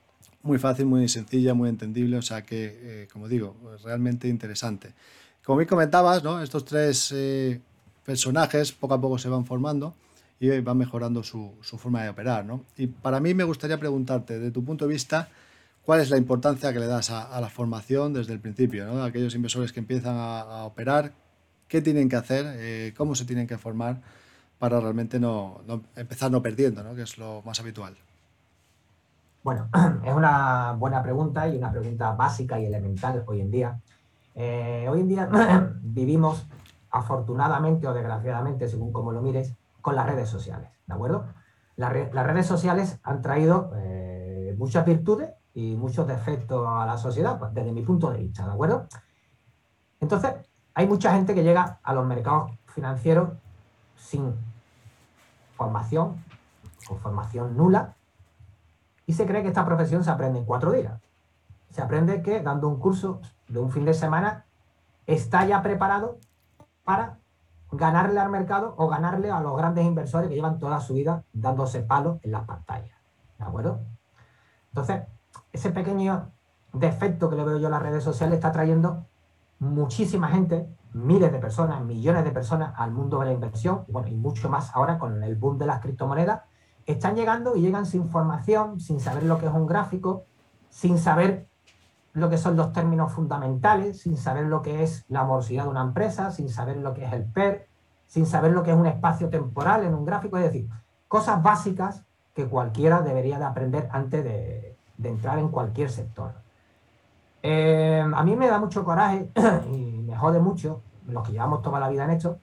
muy 0.43 0.58
fácil, 0.58 0.88
muy 0.88 1.08
sencilla, 1.08 1.53
muy 1.53 1.70
entendible, 1.70 2.17
o 2.17 2.22
sea 2.24 2.43
que, 2.43 2.79
eh, 2.81 3.08
como 3.13 3.27
digo, 3.27 3.55
es 3.75 3.84
realmente 3.84 4.27
interesante. 4.27 4.93
Como 5.46 5.60
bien 5.60 5.70
comentabas, 5.70 6.24
estos 6.43 6.65
tres 6.65 7.13
personajes 8.03 8.72
poco 8.72 8.96
a 8.96 9.01
poco 9.01 9.17
se 9.17 9.29
van 9.29 9.46
formando 9.46 9.96
y 10.39 10.60
van 10.62 10.77
mejorando 10.77 11.22
su, 11.22 11.53
forma 11.62 12.01
de 12.03 12.10
operar. 12.10 12.46
Y 12.75 12.88
para 12.88 13.20
mí 13.20 13.36
me 13.36 13.43
gustaría 13.43 13.79
preguntarte, 13.79 14.39
de 14.39 14.50
tu 14.50 14.63
punto 14.63 14.88
de 14.88 14.93
vista, 14.93 15.29
¿Cuál 15.86 16.00
es 16.00 16.12
la 16.12 16.18
importancia 16.18 16.72
que 16.72 16.80
le 16.80 16.86
das 16.86 17.10
a, 17.10 17.42
la 17.42 17.50
formación 17.50 18.14
desde 18.14 18.34
el 18.34 18.40
principio? 18.40 19.04
Aquellos 19.04 19.34
inversores 19.34 19.74
que 19.74 19.80
empiezan 19.80 20.16
a, 20.18 20.64
operar, 20.66 21.12
¿qué 21.68 21.82
tienen 21.82 22.08
que 22.08 22.16
hacer? 22.16 22.46
Eh, 22.58 22.94
¿Cómo 22.96 23.16
se 23.16 23.26
tienen 23.26 23.48
que 23.48 23.58
formar 23.58 24.02
para 24.60 24.80
realmente 24.80 25.20
no, 25.20 25.62
empezar 25.96 26.30
no 26.30 26.42
perdiendo, 26.42 26.96
que 26.96 27.02
es 27.02 27.18
lo 27.18 27.42
más 27.44 27.60
habitual? 27.60 27.98
Bueno, 29.44 29.70
es 30.06 30.14
una 30.14 30.74
buena 30.74 31.02
pregunta 31.02 31.48
y 31.48 31.58
una 31.58 31.72
pregunta 31.72 32.12
básica 32.12 32.60
y 32.60 32.66
elemental 32.66 33.24
hoy 33.26 33.42
en 33.42 33.50
día. 33.50 33.80
Eh, 34.36 34.86
hoy 34.88 35.00
en 35.00 35.08
día 35.08 35.30
vivimos, 35.82 36.46
afortunadamente 36.92 37.88
o 37.88 37.94
desgraciadamente, 37.94 38.68
según 38.68 38.94
como 38.94 39.12
lo 39.12 39.22
mires, 39.22 39.56
con 39.82 39.96
las 39.96 40.06
redes 40.06 40.30
sociales, 40.30 40.70
¿de 40.86 40.94
acuerdo? 40.94 41.26
las 41.78 42.28
redes 42.28 42.46
sociales 42.46 43.00
han 43.02 43.24
traído 43.24 43.72
eh, 43.78 44.54
muchas 44.60 44.86
virtudes 44.86 45.32
y 45.53 45.75
muchos 45.75 46.08
defectos 46.08 46.65
a 46.67 46.86
la 46.86 46.98
sociedad, 46.98 47.38
pues, 47.38 47.53
desde 47.53 47.72
mi 47.72 47.81
punto 47.81 48.10
de 48.12 48.20
vista, 48.20 48.46
¿de 48.46 48.53
acuerdo? 48.53 48.88
Entonces, 50.00 50.36
hay 50.74 50.88
mucha 50.88 51.13
gente 51.13 51.36
que 51.36 51.43
llega 51.43 51.79
a 51.84 51.93
los 51.93 52.05
mercados 52.05 52.51
financieros 52.67 53.29
sin 53.96 54.34
formación 55.55 56.24
o 56.89 56.96
formación 56.96 57.55
nula 57.55 57.96
y 59.05 59.13
se 59.13 59.25
cree 59.25 59.41
que 59.41 59.50
esta 59.50 59.65
profesión 59.65 60.03
se 60.03 60.10
aprende 60.10 60.39
en 60.39 60.46
cuatro 60.46 60.72
días. 60.72 61.01
Se 61.70 61.81
aprende 61.81 62.22
que 62.22 62.41
dando 62.41 62.67
un 62.67 62.79
curso 62.79 63.22
de 63.48 63.60
un 63.60 63.72
fin 63.72 63.86
de 63.86 63.93
semana 63.93 64.46
está 65.05 65.46
ya 65.46 65.62
preparado 65.62 66.17
para 66.84 67.20
ganarle 67.72 68.20
al 68.20 68.29
mercado 68.29 68.74
o 68.77 68.88
ganarle 68.88 69.31
a 69.31 69.39
los 69.39 69.55
grandes 69.55 69.86
inversores 69.86 70.29
que 70.29 70.36
llevan 70.36 70.60
toda 70.60 70.79
su 70.79 70.93
vida 70.93 71.24
dándose 71.31 71.81
palos 71.81 72.20
en 72.24 72.31
las 72.31 72.46
pantallas. 72.46 72.98
¿De 73.38 73.46
acuerdo? 73.46 73.81
Entonces, 74.70 75.03
ese 75.54 75.72
pequeño 75.72 76.32
defecto 76.74 77.30
que 77.30 77.36
le 77.36 77.44
veo 77.44 77.58
yo 77.58 77.68
a 77.68 77.72
las 77.72 77.82
redes 77.82 78.04
sociales 78.04 78.36
está 78.36 78.52
trayendo 78.52 79.06
muchísima 79.60 80.30
gente, 80.30 80.68
miles 80.94 81.32
de 81.32 81.40
personas, 81.40 81.84
millones 81.84 82.24
de 82.24 82.32
personas 82.32 82.74
al 82.78 82.92
mundo 82.92 83.20
de 83.20 83.28
la 83.28 83.34
inversión, 83.34 83.84
bueno, 83.88 84.08
y 84.08 84.16
mucho 84.16 84.50
más 84.50 84.76
ahora 84.76 84.98
con 84.98 85.24
el 85.24 85.36
boom 85.36 85.58
de 85.58 85.68
las 85.68 85.80
criptomonedas, 85.80 86.42
están 86.86 87.16
llegando 87.16 87.56
y 87.56 87.62
llegan 87.62 87.86
sin 87.86 88.10
formación, 88.10 88.80
sin 88.80 89.00
saber 89.00 89.24
lo 89.24 89.38
que 89.38 89.46
es 89.46 89.54
un 89.54 89.68
gráfico, 89.68 90.26
sin 90.70 90.98
saber 90.98 91.48
lo 92.14 92.30
que 92.30 92.38
son 92.38 92.56
los 92.58 92.74
términos 92.74 93.12
fundamentales, 93.14 94.02
sin 94.02 94.18
saber 94.18 94.46
lo 94.46 94.62
que 94.62 94.84
es 94.84 95.06
la 95.08 95.24
morosidad 95.24 95.64
de 95.64 95.70
una 95.70 95.82
empresa, 95.82 96.32
sin 96.32 96.50
saber 96.50 96.78
lo 96.78 96.94
que 96.94 97.06
es 97.06 97.14
el 97.14 97.26
PER, 97.26 97.68
sin 98.08 98.26
saber 98.26 98.52
lo 98.52 98.64
que 98.64 98.72
es 98.72 98.78
un 98.78 98.88
espacio 98.88 99.30
temporal 99.30 99.86
en 99.86 99.94
un 99.94 100.06
gráfico, 100.06 100.38
es 100.38 100.44
decir, 100.44 100.68
cosas 101.08 101.42
básicas 101.42 102.04
que 102.34 102.48
cualquiera 102.48 103.02
debería 103.02 103.38
de 103.38 103.46
aprender 103.46 103.88
antes 103.92 104.24
de, 104.24 104.78
de 105.01 105.10
entrar 105.10 105.39
en 105.39 105.50
cualquier 105.50 105.89
sector. 105.89 106.31
Eh, 107.43 108.05
a 108.13 108.24
mí 108.24 108.36
me 108.36 108.48
da 108.48 108.60
mucho 108.60 108.84
coraje 108.84 109.31
y 109.72 110.03
me 110.05 110.15
jode 110.15 110.39
mucho 110.39 110.81
los 111.08 111.25
que 111.25 111.34
llevamos 111.34 111.62
toda 111.62 111.79
la 111.79 111.89
vida 111.89 112.03
en 112.03 112.12
esto, 112.12 112.38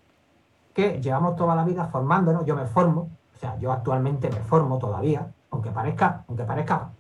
que 0.75 1.01
llevamos 1.01 1.37
toda 1.37 1.55
la 1.55 1.65
vida 1.65 1.87
formándonos, 1.87 2.45
yo 2.45 2.57
me 2.57 2.67
formo, 2.67 3.11
o 3.35 3.39
sea, 3.39 3.57
yo 3.59 3.73
actualmente 3.73 4.29
me 4.31 4.41
formo 4.41 4.79
todavía, 4.79 5.33
aunque 5.51 5.71
parezca, 5.71 6.25
aunque 6.27 6.45
parezca 6.45 6.91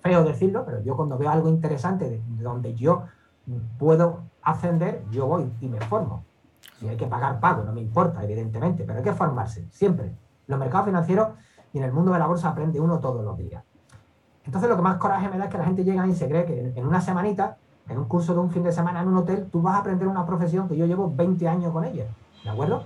feo 0.00 0.24
decirlo, 0.24 0.64
pero 0.64 0.82
yo 0.82 0.96
cuando 0.96 1.18
veo 1.18 1.30
algo 1.30 1.48
interesante 1.48 2.08
de, 2.08 2.22
donde 2.42 2.74
yo 2.74 3.04
puedo 3.78 4.22
ascender, 4.42 5.04
yo 5.10 5.26
voy 5.26 5.52
y 5.60 5.68
me 5.68 5.80
formo. 5.80 6.24
Si 6.78 6.88
hay 6.88 6.96
que 6.96 7.06
pagar, 7.06 7.40
pago, 7.40 7.64
no 7.64 7.72
me 7.72 7.82
importa, 7.82 8.22
evidentemente, 8.24 8.84
pero 8.84 8.98
hay 8.98 9.04
que 9.04 9.12
formarse, 9.12 9.66
siempre. 9.70 10.14
Los 10.46 10.58
mercados 10.58 10.86
financieros 10.86 11.28
y 11.72 11.78
en 11.78 11.84
el 11.84 11.92
mundo 11.92 12.12
de 12.12 12.18
la 12.18 12.26
bolsa 12.26 12.48
aprende 12.48 12.80
uno 12.80 12.98
todos 12.98 13.22
los 13.24 13.36
días. 13.36 13.62
Entonces 14.48 14.70
lo 14.70 14.76
que 14.76 14.82
más 14.82 14.96
coraje 14.96 15.28
me 15.28 15.36
da 15.36 15.44
es 15.44 15.50
que 15.50 15.58
la 15.58 15.66
gente 15.66 15.84
llega 15.84 16.06
y 16.06 16.14
se 16.14 16.26
cree 16.26 16.46
que 16.46 16.72
en 16.74 16.86
una 16.86 17.02
semanita, 17.02 17.58
en 17.86 17.98
un 17.98 18.06
curso 18.06 18.32
de 18.32 18.40
un 18.40 18.50
fin 18.50 18.62
de 18.62 18.72
semana 18.72 19.02
en 19.02 19.08
un 19.08 19.18
hotel, 19.18 19.46
tú 19.52 19.60
vas 19.60 19.74
a 19.74 19.78
aprender 19.80 20.08
una 20.08 20.24
profesión 20.24 20.66
que 20.66 20.74
yo 20.74 20.86
llevo 20.86 21.12
20 21.14 21.46
años 21.46 21.70
con 21.70 21.84
ella. 21.84 22.06
¿De 22.44 22.48
acuerdo? 22.48 22.82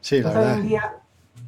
Sí, 0.00 0.22
la 0.22 0.32
verdad. 0.32 0.56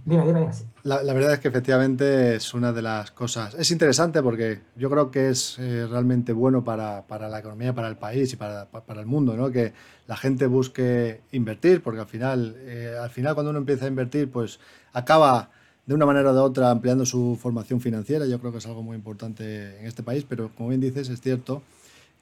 Dime, 0.04 0.26
dime, 0.26 0.50
La, 0.82 1.00
verdad 1.14 1.32
es 1.32 1.38
que 1.38 1.48
efectivamente 1.48 2.34
es 2.34 2.52
una 2.52 2.74
de 2.74 2.82
las 2.82 3.10
cosas. 3.10 3.54
Es 3.54 3.70
interesante 3.70 4.22
porque 4.22 4.60
yo 4.76 4.90
creo 4.90 5.10
que 5.10 5.30
es 5.30 5.58
eh, 5.58 5.86
realmente 5.90 6.34
bueno 6.34 6.62
para, 6.62 7.02
la 7.08 7.38
economía, 7.38 7.74
para 7.74 7.88
el 7.88 7.96
país 7.96 8.30
y 8.34 8.36
para, 8.36 8.68
el 8.86 9.06
mundo, 9.06 9.34
¿no? 9.34 9.50
Que 9.50 9.72
la 10.06 10.18
gente 10.18 10.46
busque 10.46 11.22
invertir, 11.32 11.82
porque 11.82 12.00
al 12.00 12.06
final, 12.06 12.54
eh, 12.58 12.94
al 13.00 13.08
final 13.08 13.32
cuando 13.32 13.48
uno 13.48 13.60
empieza 13.60 13.86
a 13.86 13.88
invertir, 13.88 14.30
pues 14.30 14.60
acaba 14.92 15.48
de 15.86 15.94
una 15.94 16.06
manera 16.06 16.30
o 16.30 16.34
de 16.34 16.40
otra 16.40 16.70
ampliando 16.70 17.04
su 17.04 17.38
formación 17.40 17.80
financiera. 17.80 18.26
Yo 18.26 18.38
creo 18.40 18.52
que 18.52 18.58
es 18.58 18.66
algo 18.66 18.82
muy 18.82 18.96
importante 18.96 19.78
en 19.78 19.86
este 19.86 20.02
país, 20.02 20.24
pero 20.28 20.50
como 20.54 20.70
bien 20.70 20.80
dices, 20.80 21.08
es 21.08 21.20
cierto 21.20 21.62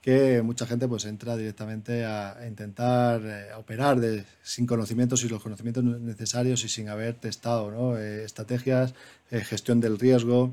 que 0.00 0.42
mucha 0.42 0.66
gente 0.66 0.88
pues 0.88 1.04
entra 1.04 1.36
directamente 1.36 2.04
a, 2.04 2.44
intentar 2.46 3.22
eh, 3.24 3.54
operar 3.56 3.98
sin 4.42 4.66
conocimientos 4.66 5.22
y 5.24 5.28
los 5.28 5.40
conocimientos 5.40 5.84
necesarios 5.84 6.64
y 6.64 6.68
sin 6.68 6.88
haber 6.88 7.14
testado 7.14 7.70
¿no? 7.70 7.96
Eh, 7.96 8.24
estrategias, 8.24 8.94
eh, 9.30 9.40
gestión 9.44 9.80
del 9.80 9.98
riesgo 10.00 10.52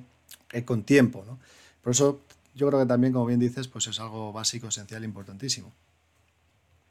con 0.66 0.84
tiempo. 0.84 1.24
¿no? 1.26 1.40
Por 1.82 1.92
eso 1.92 2.20
yo 2.54 2.68
creo 2.68 2.80
que 2.80 2.86
también, 2.86 3.12
como 3.12 3.26
bien 3.26 3.40
dices, 3.40 3.68
pues 3.68 3.88
es 3.88 4.00
algo 4.00 4.32
básico, 4.32 4.68
esencial, 4.68 5.04
importantísimo. 5.04 5.72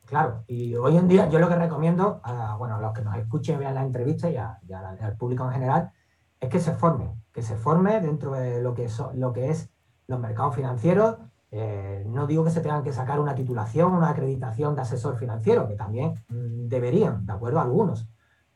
Claro, 0.06 0.42
y 0.48 0.74
hoy 0.74 0.96
en 0.96 1.06
día 1.06 1.28
yo 1.28 1.38
lo 1.38 1.48
que 1.48 1.56
recomiendo 1.56 2.20
a, 2.24 2.56
bueno, 2.56 2.76
a 2.76 2.80
los 2.80 2.94
que 2.94 3.02
nos 3.02 3.14
escuchen 3.16 3.58
vean 3.58 3.74
la 3.74 3.82
entrevista 3.82 4.30
y, 4.30 4.36
al 4.36 5.16
público 5.18 5.44
en 5.44 5.52
general 5.52 5.92
es 6.40 6.48
que 6.48 6.60
se 6.60 6.72
forme, 6.72 7.10
que 7.32 7.42
se 7.42 7.56
forme 7.56 8.00
dentro 8.00 8.32
de 8.32 8.62
lo 8.62 8.74
que, 8.74 8.84
es, 8.84 9.02
lo 9.14 9.32
que 9.32 9.50
es 9.50 9.70
los 10.06 10.20
mercados 10.20 10.54
financieros. 10.54 11.16
Eh, 11.50 12.04
no 12.06 12.26
digo 12.26 12.44
que 12.44 12.50
se 12.50 12.60
tengan 12.60 12.82
que 12.82 12.92
sacar 12.92 13.20
una 13.20 13.34
titulación, 13.34 13.92
una 13.92 14.10
acreditación 14.10 14.74
de 14.74 14.82
asesor 14.82 15.16
financiero, 15.16 15.66
que 15.66 15.74
también 15.74 16.14
mm, 16.28 16.68
deberían, 16.68 17.26
¿de 17.26 17.32
acuerdo? 17.32 17.60
Algunos. 17.60 18.08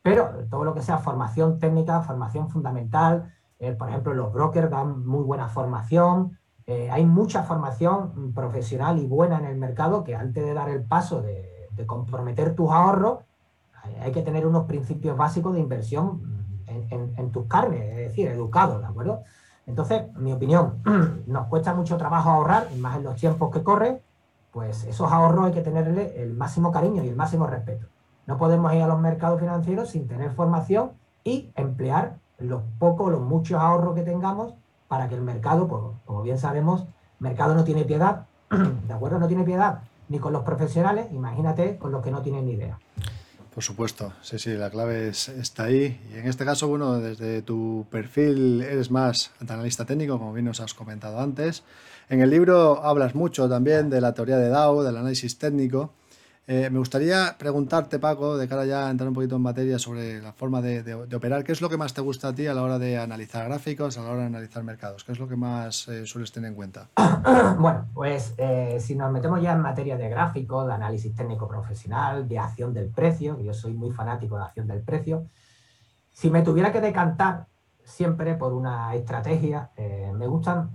Pero 0.03 0.47
todo 0.51 0.65
lo 0.65 0.75
que 0.75 0.83
sea 0.83 0.99
formación 0.99 1.59
técnica, 1.59 2.03
formación 2.03 2.51
fundamental, 2.51 3.33
eh, 3.59 3.73
por 3.73 3.89
ejemplo, 3.89 4.15
los 4.15 4.33
brokers 4.33 4.71
dan 4.71 5.07
muy 5.07 5.23
buena 5.23 5.49
formación. 5.49 6.39
Eh, 6.67 6.91
hay 6.91 7.07
mucha 7.07 7.43
formación 7.43 8.33
profesional 8.35 8.99
y 8.99 9.07
buena 9.07 9.39
en 9.39 9.47
el 9.47 9.57
mercado 9.57 10.05
que 10.05 10.15
antes 10.15 10.45
de 10.45 10.55
dar 10.55 10.69
el 10.69 10.83
paso 10.83 11.23
de, 11.23 11.69
de 11.73 11.87
comprometer 11.87 12.55
tus 12.55 12.71
ahorros, 12.71 13.21
hay 14.01 14.13
que 14.13 14.23
tener 14.23 14.47
unos 14.47 14.67
principios 14.67 15.17
básicos 15.17 15.55
de 15.55 15.61
inversión 15.61 16.42
en, 16.93 17.31
tus 17.31 17.47
carnes, 17.47 17.81
es 17.91 17.97
decir, 18.09 18.29
educado, 18.29 18.79
¿de 18.79 18.87
acuerdo? 18.87 19.23
Entonces, 19.67 20.03
mi 20.17 20.33
opinión, 20.33 20.83
nos 21.27 21.47
cuesta 21.49 21.75
mucho 21.75 21.97
trabajo 21.97 22.31
ahorrar, 22.31 22.69
más 22.77 22.97
en 22.97 23.05
los 23.05 23.17
tiempos 23.17 23.51
que 23.51 23.63
corren, 23.63 24.01
pues 24.53 24.85
esos 24.85 25.11
ahorros 25.11 25.47
hay 25.47 25.53
que 25.53 25.63
tenerle 25.63 26.23
el 26.23 26.35
máximo 26.35 26.73
cariño 26.73 27.03
y 27.03 27.09
el 27.09 27.17
máximo 27.17 27.47
respeto. 27.47 27.87
No 28.27 28.37
podemos 28.37 28.73
ir 28.75 28.83
a 28.83 28.87
los 28.87 29.01
mercados 29.01 29.41
financieros 29.41 29.91
sin 29.91 30.07
tener 30.07 30.33
formación 30.33 30.93
y 31.25 31.51
emplear 31.55 32.17
los 32.39 32.63
pocos, 32.79 33.11
los 33.11 33.21
muchos 33.21 33.61
ahorros 33.61 33.95
que 33.95 34.03
tengamos 34.03 34.55
para 34.89 35.09
que 35.09 35.15
el 35.15 35.23
mercado, 35.23 35.69
pues, 35.69 35.83
como 36.05 36.23
bien 36.23 36.39
sabemos, 36.39 36.87
mercado 37.19 37.55
no 37.55 37.65
tiene 37.65 37.85
piedad, 37.85 38.27
¿de 38.51 38.93
acuerdo? 38.93 39.19
No 39.19 39.29
tiene 39.29 39.45
piedad 39.45 39.81
ni 40.09 40.19
con 40.19 40.33
los 40.33 40.43
profesionales, 40.43 41.07
imagínate 41.13 41.79
con 41.79 41.91
los 41.91 42.03
que 42.03 42.11
no 42.11 42.21
tienen 42.21 42.45
ni 42.45 42.53
idea. 42.53 42.79
Por 43.55 43.63
supuesto, 43.63 44.15
sí, 44.23 44.39
sí, 44.39 44.55
la 44.55 44.71
clave 44.71 45.09
está 45.09 45.65
ahí. 45.65 46.01
Y 46.15 46.19
en 46.19 46.27
este 46.27 46.47
caso, 46.47 46.69
bueno, 46.69 46.99
desde 47.01 47.43
tu 47.43 47.87
perfil 47.91 48.63
eres 48.63 48.91
más 48.91 49.31
analista 49.41 49.85
técnico, 49.85 50.19
como 50.19 50.33
bien 50.33 50.47
nos 50.47 50.61
has 50.61 50.73
comentado 50.73 51.21
antes. 51.21 51.63
En 52.09 52.23
el 52.23 52.31
libro 52.31 52.83
hablas 52.83 53.15
mucho 53.15 53.51
también 53.51 53.91
de 53.91 54.01
la 54.01 54.15
teoría 54.15 54.39
de 54.39 54.49
DAO, 54.49 54.83
del 54.83 54.97
análisis 54.97 55.37
técnico. 55.37 55.93
Eh, 56.49 56.69
me 56.71 56.81
gustaría 56.81 57.37
preguntarte, 57.39 58.01
Paco, 58.01 58.37
de 58.37 58.49
cara 58.49 58.65
ya 58.65 58.89
a 58.89 58.91
entrar 58.91 59.07
un 59.07 59.15
poquito 59.15 59.37
en 59.37 59.43
materia 59.43 59.79
sobre 59.79 60.21
la 60.21 60.33
forma 60.33 60.61
de, 60.61 60.93
operar, 61.15 61.45
¿qué 61.45 61.53
es 61.53 61.61
lo 61.61 61.69
que 61.69 61.77
más 61.77 61.95
te 61.95 62.01
gusta 62.01 62.29
a 62.29 62.35
ti 62.35 62.49
a 62.49 62.55
la 62.55 62.63
hora 62.63 62.81
de 62.81 62.99
analizar 62.99 63.47
gráficos, 63.47 63.97
a 63.97 64.03
la 64.03 64.11
hora 64.11 64.21
de 64.23 64.27
analizar 64.27 64.65
mercados? 64.65 65.05
¿Qué 65.05 65.13
es 65.13 65.21
lo 65.21 65.29
que 65.29 65.37
más 65.37 65.87
eh, 65.87 66.05
sueles 66.05 66.33
tener 66.33 66.49
en 66.51 66.57
cuenta? 66.57 66.89
Bueno, 67.59 67.87
pues 67.95 68.35
eh, 68.39 68.79
si 68.81 68.97
nos 68.97 69.13
metemos 69.13 69.41
ya 69.41 69.53
en 69.53 69.61
materia 69.61 69.97
de 69.97 70.09
gráficos, 70.09 70.67
de 70.67 70.73
análisis 70.73 71.15
técnico 71.15 71.47
profesional, 71.47 72.27
de 72.27 72.39
acción 72.39 72.75
del 72.75 72.89
precio, 72.89 73.39
yo 73.41 73.55
soy 73.55 73.73
muy 73.73 73.93
fanático 73.93 74.37
de 74.37 74.43
acción 74.43 74.67
del 74.67 74.81
precio, 74.81 75.27
si 76.11 76.29
me 76.29 76.43
tuviera 76.43 76.73
que 76.73 76.81
decantar 76.81 77.47
siempre 77.85 78.35
por 78.35 78.53
una 78.53 78.95
estrategia, 78.95 79.71
me 80.15 80.27
gustan 80.27 80.71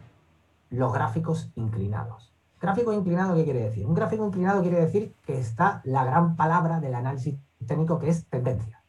los 0.69 0.93
gráficos 0.93 1.49
inclinados. 1.55 2.26
Gráfico 2.59 2.91
inclinado, 2.91 3.35
¿qué 3.35 3.43
quiere 3.43 3.63
decir? 3.63 3.85
Un 3.85 3.93
gráfico 3.93 4.25
inclinado 4.25 4.61
quiere 4.61 4.79
decir 4.79 5.13
que 5.25 5.39
está 5.39 5.81
la 5.83 6.03
gran 6.03 6.35
palabra 6.35 6.79
del 6.79 6.95
análisis 6.95 7.37
técnico 7.65 7.99
que 7.99 8.09
es 8.09 8.25
tendencia. 8.27 8.83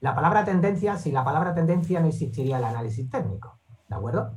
La 0.00 0.14
palabra 0.14 0.44
tendencia, 0.44 0.96
sin 0.96 1.14
la 1.14 1.24
palabra 1.24 1.54
tendencia 1.54 2.00
no 2.00 2.08
existiría 2.08 2.58
el 2.58 2.64
análisis 2.64 3.08
técnico. 3.08 3.58
¿De 3.88 3.94
acuerdo? 3.94 4.32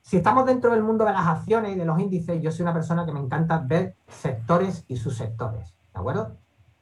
Si 0.00 0.16
estamos 0.16 0.46
dentro 0.46 0.70
del 0.70 0.82
mundo 0.82 1.04
de 1.04 1.12
las 1.12 1.26
acciones 1.26 1.74
y 1.74 1.78
de 1.78 1.84
los 1.84 1.98
índices, 1.98 2.40
yo 2.40 2.50
soy 2.50 2.62
una 2.62 2.72
persona 2.72 3.04
que 3.04 3.12
me 3.12 3.20
encanta 3.20 3.58
ver 3.58 3.96
sectores 4.06 4.84
y 4.88 4.96
subsectores. 4.96 5.76
¿De 5.92 6.00
acuerdo? 6.00 6.36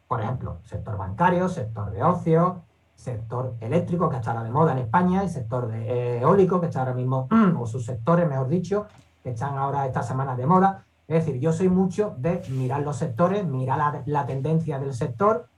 Por 0.06 0.20
ejemplo, 0.20 0.58
sector 0.64 0.96
bancario, 0.96 1.48
sector 1.48 1.90
de 1.90 2.02
ocio, 2.02 2.62
sector 2.94 3.56
eléctrico, 3.60 4.08
que 4.08 4.16
está 4.16 4.30
ahora 4.30 4.44
de 4.44 4.50
moda 4.50 4.72
en 4.72 4.78
España, 4.78 5.22
el 5.22 5.30
sector 5.30 5.68
de 5.68 6.18
eólico, 6.18 6.60
que 6.60 6.66
está 6.66 6.80
ahora 6.80 6.94
mismo, 6.94 7.28
o 7.58 7.66
sus 7.66 7.84
sectores, 7.84 8.28
mejor 8.28 8.48
dicho, 8.48 8.86
que 9.22 9.30
están 9.30 9.56
ahora 9.56 9.86
estas 9.86 10.06
semanas 10.06 10.36
de 10.36 10.46
moda. 10.46 10.83
Es 11.06 11.24
decir, 11.24 11.40
yo 11.40 11.52
soy 11.52 11.68
mucho 11.68 12.14
de 12.18 12.42
mirar 12.50 12.82
los 12.82 12.96
sectores, 12.96 13.44
mirar 13.44 14.02
la, 14.06 14.26
tendencia 14.26 14.78
del 14.78 14.94
sector 14.94 15.48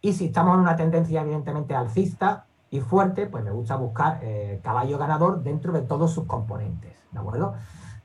y 0.00 0.12
si 0.12 0.26
estamos 0.26 0.54
en 0.54 0.60
una 0.60 0.76
tendencia 0.76 1.22
evidentemente 1.22 1.74
alcista 1.74 2.46
y 2.70 2.80
fuerte, 2.80 3.26
pues 3.26 3.42
me 3.42 3.50
gusta 3.50 3.74
buscar 3.76 4.20
eh, 4.22 4.60
caballo 4.62 4.96
ganador 4.96 5.42
dentro 5.42 5.72
de 5.72 5.82
todos 5.82 6.12
sus 6.12 6.26
componentes, 6.26 6.94
¿de 7.10 7.18
acuerdo? 7.18 7.54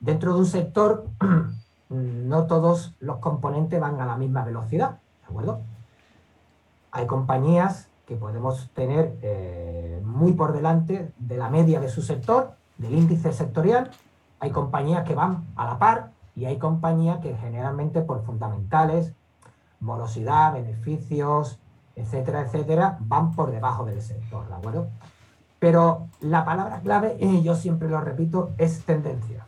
Dentro 0.00 0.32
de 0.34 0.40
un 0.40 0.46
sector 0.46 1.06
no 1.88 2.46
todos 2.46 2.96
los 2.98 3.18
componentes 3.18 3.80
van 3.80 4.00
a 4.00 4.06
la 4.06 4.16
misma 4.16 4.44
velocidad, 4.44 4.98
¿de 5.20 5.26
acuerdo? 5.26 5.60
Hay 6.90 7.06
compañías 7.06 7.88
que 8.06 8.16
podemos 8.16 8.70
tener 8.74 9.16
eh, 9.22 10.02
muy 10.04 10.32
por 10.32 10.52
delante 10.52 11.12
de 11.18 11.36
la 11.36 11.50
media 11.50 11.78
de 11.78 11.88
su 11.88 12.02
sector, 12.02 12.54
del 12.78 12.94
índice 12.94 13.32
sectorial, 13.32 13.92
hay 14.40 14.50
compañías 14.50 15.04
que 15.04 15.14
van 15.14 15.44
a 15.54 15.64
la 15.64 15.78
par 15.78 16.13
y 16.36 16.46
hay 16.46 16.58
compañías 16.58 17.20
que 17.20 17.36
generalmente 17.36 18.02
por 18.02 18.24
fundamentales, 18.24 19.12
morosidad, 19.80 20.52
beneficios, 20.52 21.58
etcétera, 21.96 22.42
etcétera, 22.42 22.98
van 23.00 23.34
por 23.34 23.50
debajo 23.50 23.84
del 23.84 24.02
sector, 24.02 24.48
¿de 24.48 24.54
acuerdo? 24.54 24.88
Pero 25.58 26.08
la 26.20 26.44
palabra 26.44 26.80
clave, 26.80 27.16
y 27.20 27.42
yo 27.42 27.54
siempre 27.54 27.88
lo 27.88 28.00
repito, 28.00 28.50
es 28.58 28.84
tendencia. 28.84 29.46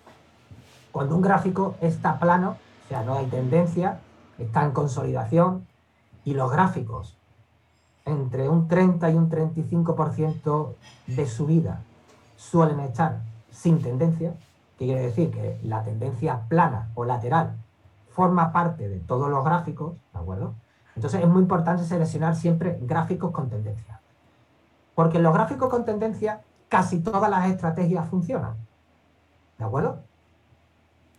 Cuando 0.92 1.16
un 1.16 1.22
gráfico 1.22 1.74
está 1.80 2.18
plano, 2.18 2.56
o 2.84 2.88
sea, 2.88 3.02
no 3.02 3.14
hay 3.14 3.26
tendencia, 3.26 4.00
está 4.38 4.64
en 4.64 4.70
consolidación, 4.70 5.66
y 6.24 6.34
los 6.34 6.50
gráficos 6.50 7.16
entre 8.04 8.48
un 8.48 8.68
30 8.68 9.10
y 9.10 9.14
un 9.14 9.28
35% 9.28 10.74
de 11.08 11.26
subida 11.26 11.80
suelen 12.36 12.80
estar 12.80 13.20
sin 13.50 13.82
tendencia, 13.82 14.34
¿Qué 14.78 14.86
quiere 14.86 15.02
decir? 15.02 15.30
Que 15.30 15.58
la 15.62 15.82
tendencia 15.82 16.42
plana 16.48 16.90
o 16.94 17.04
lateral 17.04 17.56
forma 18.10 18.52
parte 18.52 18.88
de 18.88 19.00
todos 19.00 19.30
los 19.30 19.44
gráficos, 19.44 19.94
¿de 20.12 20.18
acuerdo? 20.18 20.54
Entonces 20.94 21.22
es 21.22 21.28
muy 21.28 21.42
importante 21.42 21.84
seleccionar 21.84 22.34
siempre 22.36 22.78
gráficos 22.82 23.30
con 23.30 23.48
tendencia. 23.48 24.00
Porque 24.94 25.18
en 25.18 25.22
los 25.22 25.34
gráficos 25.34 25.68
con 25.68 25.84
tendencia 25.84 26.42
casi 26.68 27.00
todas 27.00 27.30
las 27.30 27.46
estrategias 27.50 28.08
funcionan. 28.08 28.56
¿De 29.58 29.64
acuerdo? 29.64 30.02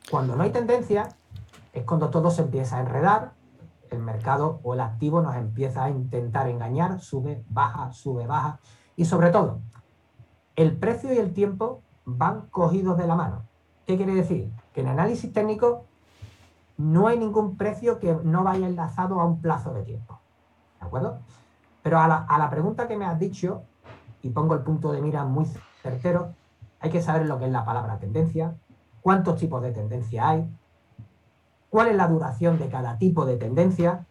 Cuando 0.10 0.36
no 0.36 0.44
hay 0.44 0.52
tendencia 0.52 1.10
es 1.74 1.84
cuando 1.84 2.10
todo 2.10 2.32
se 2.32 2.42
empieza 2.42 2.78
a 2.78 2.82
enredar, 2.82 3.34
el 3.92 4.00
mercado 4.00 4.60
o 4.64 4.74
el 4.74 4.82
activo 4.82 5.22
nos 5.22 5.36
empieza 5.36 5.86
a 5.86 5.90
intentar 5.90 6.48
engañar, 6.48 7.00
sube, 7.00 7.44
baja, 7.50 7.92
sube, 7.94 8.26
baja. 8.26 8.60
Y 8.96 9.06
sobre 9.06 9.30
todo, 9.30 9.60
el 10.56 10.76
precio 10.76 11.14
y 11.14 11.18
el 11.18 11.34
tiempo 11.34 11.84
van 12.08 12.48
cogidos 12.52 12.98
de 12.98 13.06
la 13.06 13.16
mano. 13.16 13.44
¿Qué 13.86 13.98
quiere 13.98 14.16
decir? 14.16 14.50
Que 14.74 14.80
en 14.80 14.88
análisis 14.88 15.32
técnico 15.32 15.84
no 16.78 17.08
hay 17.08 17.20
ningún 17.20 17.58
precio 17.58 18.00
que 18.00 18.18
no 18.24 18.44
vaya 18.44 18.66
enlazado 18.66 19.20
a 19.20 19.26
un 19.26 19.42
plazo 19.42 19.74
de 19.74 19.84
tiempo. 19.84 20.18
¿De 20.80 20.88
acuerdo? 20.88 21.20
Pero 21.84 22.00
a 22.00 22.08
la, 22.08 22.50
pregunta 22.50 22.88
que 22.88 22.96
me 22.96 23.06
has 23.06 23.20
dicho, 23.20 23.64
y 24.22 24.30
pongo 24.30 24.54
el 24.54 24.62
punto 24.62 24.94
de 24.94 25.02
mira 25.02 25.26
muy 25.26 25.46
certero, 25.82 26.34
hay 26.80 26.90
que 26.90 27.02
saber 27.02 27.26
lo 27.26 27.40
que 27.40 27.46
es 27.46 27.52
la 27.52 27.66
palabra 27.66 28.00
tendencia, 28.00 28.56
cuántos 29.02 29.38
tipos 29.38 29.62
de 29.62 29.72
tendencia 29.72 30.30
hay, 30.30 30.50
cuál 31.70 31.90
es 31.90 31.96
la 31.96 32.08
duración 32.08 32.58
de 32.58 32.70
cada 32.70 32.98
tipo 32.98 33.26
de 33.26 33.36
tendencia 33.36 34.06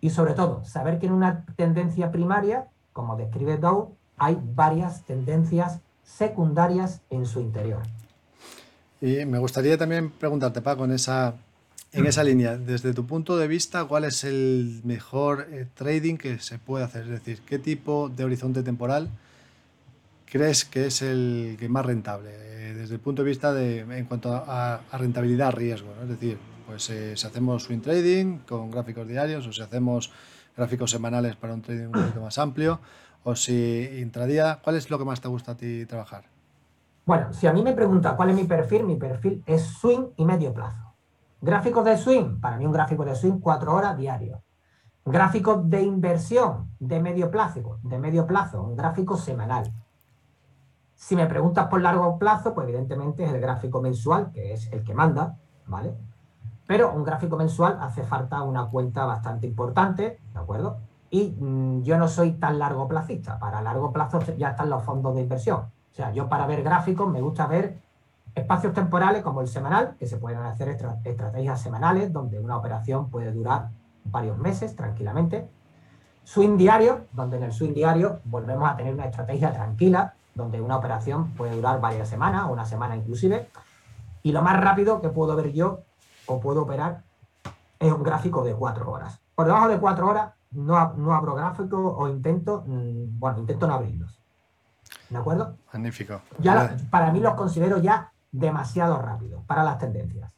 y 0.00 0.10
sobre 0.10 0.32
todo 0.32 0.64
saber 0.64 0.98
que 0.98 1.06
en 1.06 1.12
una 1.12 1.44
tendencia 1.56 2.10
primaria, 2.10 2.68
como 2.94 3.16
describe 3.16 3.58
Dow, 3.58 3.96
hay 4.16 4.40
varias 4.54 5.04
tendencias 5.04 5.80
secundarias 6.04 7.00
en 7.10 7.26
su 7.26 7.40
interior. 7.40 7.82
Y 9.00 9.24
me 9.26 9.38
gustaría 9.38 9.76
también 9.76 10.10
preguntarte, 10.10 10.62
Paco, 10.62 10.84
en 10.84 10.92
esa, 10.92 11.34
en 11.92 12.06
esa 12.06 12.24
línea, 12.24 12.56
desde 12.56 12.94
tu 12.94 13.06
punto 13.06 13.36
de 13.36 13.48
vista, 13.48 13.84
¿cuál 13.84 14.04
es 14.04 14.24
el 14.24 14.80
mejor 14.84 15.46
eh, 15.50 15.66
trading 15.74 16.16
que 16.16 16.38
se 16.38 16.58
puede 16.58 16.84
hacer? 16.84 17.02
Es 17.02 17.10
decir, 17.10 17.40
¿qué 17.46 17.58
tipo 17.58 18.08
de 18.08 18.24
horizonte 18.24 18.62
temporal 18.62 19.10
crees 20.24 20.64
que 20.64 20.86
es 20.86 21.02
el 21.02 21.56
que 21.58 21.68
más 21.68 21.84
rentable? 21.84 22.30
Eh, 22.32 22.74
desde 22.74 22.94
el 22.94 23.00
punto 23.00 23.22
de 23.22 23.28
vista 23.28 23.52
de, 23.52 23.80
en 23.80 24.04
cuanto 24.06 24.32
a, 24.34 24.80
rentabilidad, 24.92 25.52
riesgo. 25.52 25.92
Es 26.02 26.08
decir, 26.08 26.38
pues 26.66 26.88
eh, 26.90 27.16
si 27.16 27.26
hacemos 27.26 27.64
swing 27.64 27.80
trading 27.80 28.38
con 28.48 28.70
gráficos 28.70 29.06
diarios 29.06 29.46
o 29.46 29.52
si 29.52 29.60
hacemos 29.60 30.10
gráficos 30.56 30.90
semanales 30.90 31.36
para 31.36 31.54
un 31.54 31.62
trading 31.62 31.86
un 31.86 31.92
poquito 31.92 32.20
más 32.20 32.38
amplio 32.38 32.80
o 33.24 33.34
si 33.34 33.98
intradía, 34.00 34.60
¿cuál 34.62 34.76
es 34.76 34.90
lo 34.90 34.98
que 34.98 35.04
más 35.04 35.20
te 35.20 35.28
gusta 35.28 35.52
a 35.52 35.56
ti 35.56 35.86
trabajar? 35.86 36.24
Bueno, 37.06 37.32
si 37.32 37.46
a 37.46 37.52
mí 37.52 37.62
me 37.62 37.72
pregunta 37.72 38.16
cuál 38.16 38.30
es 38.30 38.36
mi 38.36 38.44
perfil, 38.44 38.84
mi 38.84 38.96
perfil 38.96 39.42
es 39.46 39.62
swing 39.62 40.10
y 40.16 40.24
medio 40.24 40.52
plazo. 40.52 40.94
Gráficos 41.40 41.84
de 41.84 41.98
swing, 41.98 42.40
para 42.40 42.56
mí 42.56 42.64
un 42.64 42.72
gráfico 42.72 43.04
de 43.04 43.14
swing, 43.14 43.40
cuatro 43.40 43.74
horas 43.74 43.96
diario. 43.96 44.42
Gráficos 45.04 45.68
de 45.68 45.82
inversión 45.82 46.70
de 46.78 47.00
medio 47.00 47.30
plazo, 47.30 47.78
de 47.82 47.98
medio 47.98 48.26
plazo, 48.26 48.62
un 48.62 48.76
gráfico 48.76 49.16
semanal. 49.16 49.70
Si 50.94 51.14
me 51.16 51.26
preguntas 51.26 51.66
por 51.66 51.82
largo 51.82 52.18
plazo, 52.18 52.54
pues 52.54 52.68
evidentemente 52.68 53.24
es 53.24 53.32
el 53.32 53.40
gráfico 53.40 53.82
mensual, 53.82 54.30
que 54.32 54.54
es 54.54 54.72
el 54.72 54.82
que 54.82 54.94
manda, 54.94 55.36
¿vale? 55.66 55.94
Pero 56.66 56.92
un 56.92 57.04
gráfico 57.04 57.36
mensual 57.36 57.78
hace 57.80 58.02
falta 58.04 58.42
una 58.42 58.66
cuenta 58.66 59.04
bastante 59.04 59.46
importante, 59.46 60.18
¿de 60.32 60.38
acuerdo? 60.38 60.78
Y 61.10 61.36
mm, 61.38 61.82
yo 61.82 61.98
no 61.98 62.08
soy 62.08 62.32
tan 62.32 62.58
largo 62.58 62.88
placista. 62.88 63.38
Para 63.38 63.60
largo 63.62 63.92
plazo 63.92 64.20
ya 64.38 64.50
están 64.50 64.70
los 64.70 64.82
fondos 64.82 65.14
de 65.14 65.22
inversión. 65.22 65.58
O 65.58 65.94
sea, 65.94 66.12
yo 66.12 66.28
para 66.28 66.46
ver 66.46 66.62
gráficos 66.62 67.08
me 67.08 67.20
gusta 67.20 67.46
ver 67.46 67.78
espacios 68.34 68.72
temporales 68.72 69.22
como 69.22 69.42
el 69.42 69.48
semanal, 69.48 69.94
que 69.98 70.06
se 70.06 70.16
pueden 70.16 70.40
hacer 70.40 70.68
estrategias 71.04 71.60
semanales 71.60 72.12
donde 72.12 72.40
una 72.40 72.56
operación 72.56 73.10
puede 73.10 73.30
durar 73.30 73.68
varios 74.04 74.36
meses 74.38 74.74
tranquilamente. 74.74 75.48
Swing 76.24 76.56
diario, 76.56 77.04
donde 77.12 77.36
en 77.36 77.44
el 77.44 77.52
swing 77.52 77.74
diario 77.74 78.20
volvemos 78.24 78.68
a 78.68 78.76
tener 78.76 78.94
una 78.94 79.04
estrategia 79.04 79.52
tranquila, 79.52 80.14
donde 80.34 80.60
una 80.60 80.76
operación 80.76 81.30
puede 81.34 81.54
durar 81.54 81.80
varias 81.80 82.08
semanas 82.08 82.46
una 82.50 82.64
semana 82.64 82.96
inclusive. 82.96 83.48
Y 84.22 84.32
lo 84.32 84.42
más 84.42 84.58
rápido 84.60 85.00
que 85.00 85.10
puedo 85.10 85.36
ver 85.36 85.52
yo 85.52 85.82
o 86.26 86.40
puedo 86.40 86.62
operar 86.62 87.02
es 87.78 87.92
un 87.92 88.02
gráfico 88.02 88.44
de 88.44 88.54
cuatro 88.54 88.90
horas. 88.90 89.20
Por 89.34 89.46
debajo 89.46 89.68
de 89.68 89.78
cuatro 89.78 90.08
horas 90.08 90.32
no, 90.52 90.94
no 90.94 91.14
abro 91.14 91.34
gráfico 91.34 91.76
o 91.96 92.08
intento, 92.08 92.64
mm, 92.66 93.18
bueno, 93.18 93.40
intento 93.40 93.66
no 93.66 93.74
abrirlos. 93.74 94.18
¿De 95.08 95.18
acuerdo? 95.18 95.56
Magnífico. 95.72 96.22
Ya 96.38 96.76
para 96.90 97.12
mí 97.12 97.20
los 97.20 97.34
considero 97.34 97.78
ya 97.78 98.12
demasiado 98.32 99.00
rápidos 99.00 99.44
para 99.44 99.62
las 99.64 99.78
tendencias. 99.78 100.30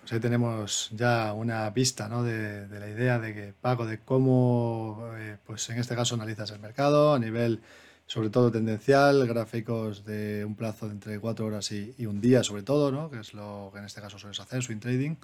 Pues 0.00 0.12
ahí 0.12 0.20
tenemos 0.20 0.90
ya 0.92 1.32
una 1.32 1.72
pista 1.72 2.08
¿no? 2.08 2.22
de, 2.22 2.68
la 2.68 2.88
idea 2.88 3.18
de 3.18 3.34
que, 3.34 3.54
Paco, 3.58 3.86
de 3.86 4.00
cómo, 4.00 5.02
eh, 5.16 5.38
pues 5.46 5.68
en 5.70 5.78
este 5.78 5.96
caso 5.96 6.14
analizas 6.14 6.50
el 6.50 6.60
mercado 6.60 7.14
a 7.14 7.18
nivel 7.18 7.62
sobre 8.06 8.30
todo 8.30 8.50
tendencial, 8.50 9.26
gráficos 9.26 10.04
de 10.04 10.44
un 10.44 10.54
plazo 10.54 10.86
de 10.86 10.92
entre 10.92 11.18
cuatro 11.18 11.46
horas 11.46 11.72
y, 11.72 11.94
y, 11.98 12.06
un 12.06 12.20
día 12.20 12.44
sobre 12.44 12.62
todo, 12.62 12.92
¿no? 12.92 13.10
que 13.10 13.20
es 13.20 13.34
lo 13.34 13.70
que 13.72 13.78
en 13.78 13.86
este 13.86 14.00
caso 14.00 14.18
sueles 14.18 14.40
hacer, 14.40 14.62
swing 14.62 14.78
trading. 14.78 15.16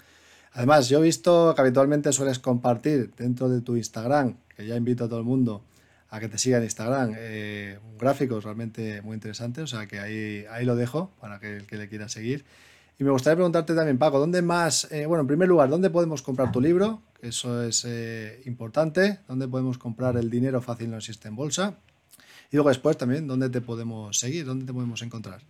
Además, 0.53 0.89
yo 0.89 0.99
he 0.99 1.03
visto 1.03 1.55
que 1.55 1.61
habitualmente 1.61 2.13
sueles 2.13 2.39
compartir 2.39 3.13
dentro 3.17 3.49
de 3.49 3.61
tu 3.61 3.77
Instagram, 3.77 4.37
que 4.57 4.67
ya 4.67 4.77
invito 4.77 5.05
a 5.05 5.09
todo 5.09 5.21
el 5.21 5.25
mundo 5.25 5.63
a 6.11 6.19
que 6.19 6.29
te 6.29 6.39
siga 6.39 6.59
en 6.59 6.65
Instagram. 6.65 7.15
Eh, 7.17 7.79
gráficos 7.99 8.45
realmente 8.45 9.01
muy 9.03 9.15
interesantes, 9.15 9.65
o 9.65 9.67
sea 9.67 9.87
que 9.87 10.01
ahí, 10.01 10.45
ahí 10.51 10.65
lo 10.65 10.75
dejo 10.75 11.13
para 11.21 11.39
que 11.39 11.57
el 11.57 11.67
que 11.67 11.77
le 11.77 11.89
quiera 11.89 12.09
seguir. 12.09 12.45
Y 12.99 13.05
me 13.05 13.11
gustaría 13.11 13.37
preguntarte 13.37 13.75
también, 13.75 13.97
Paco, 13.97 14.19
¿dónde 14.19 14.43
más, 14.43 14.91
eh, 14.91 15.07
bueno, 15.07 15.23
en 15.23 15.27
primer 15.27 15.49
lugar, 15.49 15.71
¿dónde 15.71 15.89
podemos 15.89 16.21
comprar 16.23 16.53
tu 16.53 16.61
libro? 16.61 17.03
eso 17.23 17.63
es 17.63 17.85
eh, 17.87 18.41
importante, 18.47 19.21
dónde 19.29 19.47
podemos 19.47 19.77
comprar 19.77 20.17
el 20.17 20.31
dinero 20.31 20.63
fácil 20.63 20.91
no 20.91 20.97
existe 20.97 21.29
en 21.29 21.37
bolsa. 21.37 21.77
Y 22.51 22.57
luego 22.57 22.69
después 22.69 22.97
también, 22.97 23.29
¿dónde 23.29 23.49
te 23.49 23.61
podemos 23.61 24.19
seguir? 24.19 24.45
¿Dónde 24.45 24.67
te 24.67 24.73
podemos 24.73 25.01
encontrar? 25.03 25.41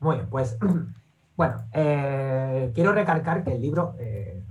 Muy 0.00 0.16
bien, 0.16 0.28
pues 0.28 0.58
bueno, 1.36 1.56
eh, 1.72 2.72
quiero 2.74 2.92
recalcar 2.92 3.44
que 3.44 3.54
el 3.54 3.62
libro 3.62 3.94
eh, 3.98 4.42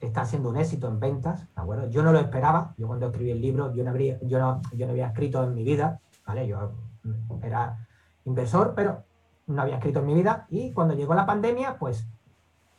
está 0.00 0.24
siendo 0.24 0.48
un 0.48 0.56
éxito 0.56 0.88
en 0.88 1.00
ventas, 1.00 1.46
¿de? 1.54 1.88
Yo 1.90 2.02
no 2.02 2.12
lo 2.12 2.18
esperaba, 2.18 2.74
yo 2.78 2.86
cuando 2.86 3.06
escribí 3.06 3.30
el 3.30 3.40
libro, 3.40 3.74
yo 3.74 3.84
no, 3.84 3.90
habría, 3.90 4.18
yo 4.22 4.38
no, 4.38 4.62
yo 4.72 4.86
no 4.86 4.92
había 4.92 5.08
escrito 5.08 5.44
en 5.44 5.54
mi 5.54 5.64
vida, 5.64 6.00
¿vale? 6.26 6.46
Yo 6.48 6.72
era 7.42 7.86
inversor, 8.24 8.72
pero 8.74 9.04
no 9.46 9.60
había 9.60 9.76
escrito 9.76 10.00
en 10.00 10.06
mi 10.06 10.14
vida 10.14 10.46
y 10.48 10.72
cuando 10.72 10.94
llegó 10.94 11.14
la 11.14 11.26
pandemia, 11.26 11.76
pues 11.78 12.06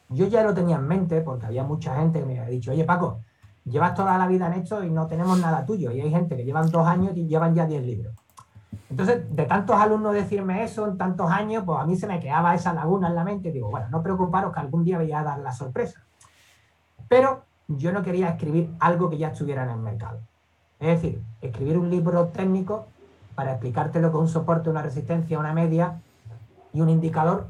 yo 0.10 0.28
ya 0.28 0.44
lo 0.44 0.54
tenía 0.54 0.78
en 0.78 0.88
mente 0.88 1.22
porque 1.22 1.46
había 1.46 1.64
mucha 1.64 1.96
gente 1.96 2.20
que 2.20 2.26
me 2.26 2.40
había 2.40 2.52
dicho, 2.52 2.72
oye 2.72 2.84
Paco, 2.84 3.22
llevas 3.66 3.94
toda 3.94 4.18
la 4.18 4.28
vida 4.28 4.48
en 4.48 4.54
esto 4.54 4.84
y 4.84 4.90
no 4.90 5.08
tenemos 5.08 5.40
nada 5.40 5.66
tuyo. 5.66 5.92
Y 5.92 6.02
hay 6.02 6.12
gente 6.12 6.36
que 6.38 6.46
llevan 6.46 6.70
dos 6.70 6.88
años 6.88 7.12
y 7.16 7.28
llevan 7.28 7.54
ya 7.54 7.66
diez 7.66 7.84
libros. 7.84 8.14
Entonces, 8.90 9.36
de 9.36 9.46
tantos 9.46 9.76
alumnos 9.76 10.14
decirme 10.14 10.64
eso 10.64 10.88
en 10.88 10.98
tantos 10.98 11.30
años, 11.30 11.64
pues 11.66 11.80
a 11.80 11.86
mí 11.86 11.96
se 11.96 12.08
me 12.08 12.20
quedaba 12.20 12.54
esa 12.56 12.74
laguna 12.74 13.10
en 13.10 13.16
la 13.16 13.24
mente. 13.24 13.52
Digo, 13.52 13.70
bueno, 13.70 13.88
no 13.90 14.02
preocuparos 14.02 14.54
que 14.54 14.60
algún 14.60 14.84
día 14.84 14.98
voy 14.98 15.12
a 15.12 15.24
dar 15.24 15.40
la 15.40 15.52
sorpresa. 15.52 16.02
Pero 17.08 17.44
yo 17.68 17.92
no 17.92 18.04
quería 18.04 18.30
escribir 18.30 18.74
algo 18.80 19.10
que 19.10 19.18
ya 19.18 19.30
estuviera 19.30 19.64
en 19.64 19.72
el 19.72 19.80
mercado. 19.80 20.20
Es 20.80 21.02
decir, 21.02 21.22
escribir 21.42 21.78
un 21.78 21.90
libro 21.90 22.28
técnico 22.28 22.86
para 23.34 23.52
explicártelo 23.52 24.12
con 24.12 24.22
un 24.22 24.28
soporte, 24.28 24.70
una 24.70 24.82
resistencia, 24.82 25.40
una 25.40 25.54
media 25.54 26.02
y 26.74 26.82
un 26.82 26.90
indicador. 26.90 27.48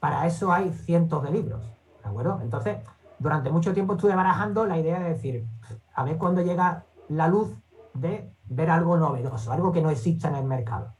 Para 0.00 0.26
eso 0.26 0.52
hay 0.52 0.70
cientos 0.72 1.22
de 1.22 1.30
libros. 1.30 1.60
¿De 2.02 2.10
acuerdo? 2.10 2.40
Entonces, 2.42 2.78
durante 3.24 3.50
mucho 3.50 3.72
tiempo 3.72 3.94
estuve 3.94 4.14
barajando 4.14 4.66
la 4.66 4.78
idea 4.78 5.00
de 5.00 5.08
decir, 5.08 5.46
a 5.94 6.04
ver 6.04 6.18
cuándo 6.18 6.42
llega 6.42 6.84
la 7.08 7.26
luz 7.26 7.56
de 7.94 8.30
ver 8.44 8.68
algo 8.68 8.98
novedoso, 8.98 9.50
algo 9.50 9.72
que 9.72 9.80
no 9.80 9.88
exista 9.88 10.28
en 10.28 10.34
el 10.34 10.44
mercado. 10.44 10.92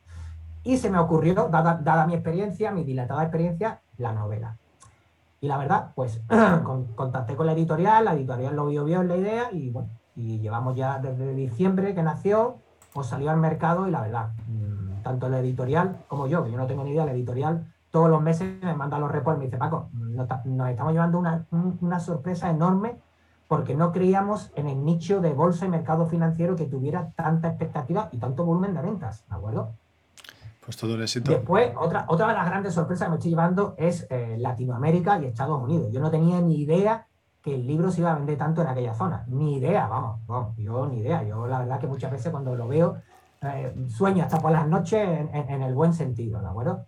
Y 0.62 0.78
se 0.78 0.88
me 0.88 0.98
ocurrió, 0.98 1.50
dada, 1.50 2.06
mi 2.06 2.14
experiencia, 2.14 2.70
mi 2.70 2.82
dilatada 2.82 3.24
experiencia, 3.24 3.82
la 3.98 4.12
novela. 4.12 4.56
Y 5.42 5.48
la 5.48 5.58
verdad, 5.58 5.92
pues 5.94 6.22
contacté 6.94 7.36
con 7.36 7.44
la 7.44 7.52
editorial, 7.52 8.06
la 8.06 8.14
editorial 8.14 8.56
lo 8.56 8.68
vio 8.68 8.84
bien 8.84 9.06
la 9.06 9.16
idea 9.16 9.52
y 9.52 9.68
bueno, 9.68 9.90
y 10.16 10.38
llevamos 10.38 10.76
ya 10.76 10.98
desde 11.00 11.34
diciembre 11.34 11.94
que 11.94 12.02
nació, 12.02 12.56
pues 12.94 13.06
salió 13.06 13.30
al 13.30 13.36
mercado 13.36 13.86
y 13.86 13.90
la 13.90 14.00
verdad, 14.00 14.30
mm, 14.48 15.02
tanto 15.02 15.28
la 15.28 15.40
editorial 15.40 15.98
como 16.08 16.26
yo, 16.26 16.42
que 16.42 16.52
yo 16.52 16.56
no 16.56 16.66
tengo 16.66 16.84
ni 16.84 16.92
idea, 16.92 17.04
la 17.04 17.12
editorial 17.12 17.70
todos 17.94 18.10
los 18.10 18.20
meses 18.20 18.60
me 18.60 18.74
manda 18.74 18.98
los 18.98 19.08
reportes 19.08 19.36
y 19.36 19.38
me 19.38 19.44
dice, 19.44 19.56
Paco, 19.56 19.88
nos, 19.92 20.28
estamos 20.68 20.92
llevando 20.92 21.22
una, 21.80 22.00
sorpresa 22.00 22.50
enorme 22.50 22.98
porque 23.46 23.76
no 23.76 23.92
creíamos 23.92 24.50
en 24.56 24.66
el 24.66 24.84
nicho 24.84 25.20
de 25.20 25.32
bolsa 25.32 25.66
y 25.66 25.68
mercado 25.68 26.04
financiero 26.06 26.56
que 26.56 26.64
tuviera 26.64 27.12
tanta 27.14 27.46
expectativa 27.46 28.08
y 28.10 28.18
tanto 28.18 28.44
volumen 28.44 28.74
de 28.74 28.82
ventas, 28.82 29.24
¿de 29.28 29.36
acuerdo? 29.36 29.74
Pues 30.64 30.76
todo 30.76 30.96
el 30.96 31.02
éxito. 31.02 31.30
Después, 31.30 31.72
otra, 31.78 32.04
otra 32.08 32.26
de 32.26 32.34
las 32.34 32.46
grandes 32.46 32.74
sorpresas 32.74 33.06
que 33.06 33.10
me 33.10 33.16
estoy 33.18 33.30
llevando 33.30 33.76
es 33.78 34.08
eh, 34.10 34.38
Latinoamérica 34.40 35.20
y 35.20 35.26
Estados 35.26 35.62
Unidos. 35.62 35.92
Yo 35.92 36.00
no 36.00 36.10
tenía 36.10 36.40
ni 36.40 36.62
idea 36.62 37.06
que 37.42 37.54
el 37.54 37.64
libro 37.64 37.92
se 37.92 38.00
iba 38.00 38.10
a 38.10 38.16
vender 38.16 38.36
tanto 38.36 38.60
en 38.62 38.66
aquella 38.66 38.94
zona. 38.94 39.24
Ni 39.28 39.58
idea, 39.58 39.86
vamos, 39.86 40.56
yo 40.56 40.88
ni 40.88 40.98
idea. 40.98 41.22
Yo 41.22 41.46
la 41.46 41.60
verdad 41.60 41.78
que 41.78 41.86
muchas 41.86 42.10
veces 42.10 42.32
cuando 42.32 42.56
lo 42.56 42.66
veo, 42.66 42.96
eh, 43.42 43.72
sueño 43.86 44.24
hasta 44.24 44.40
por 44.40 44.50
las 44.50 44.66
noches 44.66 45.00
en, 45.00 45.32
en, 45.32 45.62
el 45.62 45.74
buen 45.74 45.94
sentido, 45.94 46.40
¿de 46.40 46.48
acuerdo? 46.48 46.86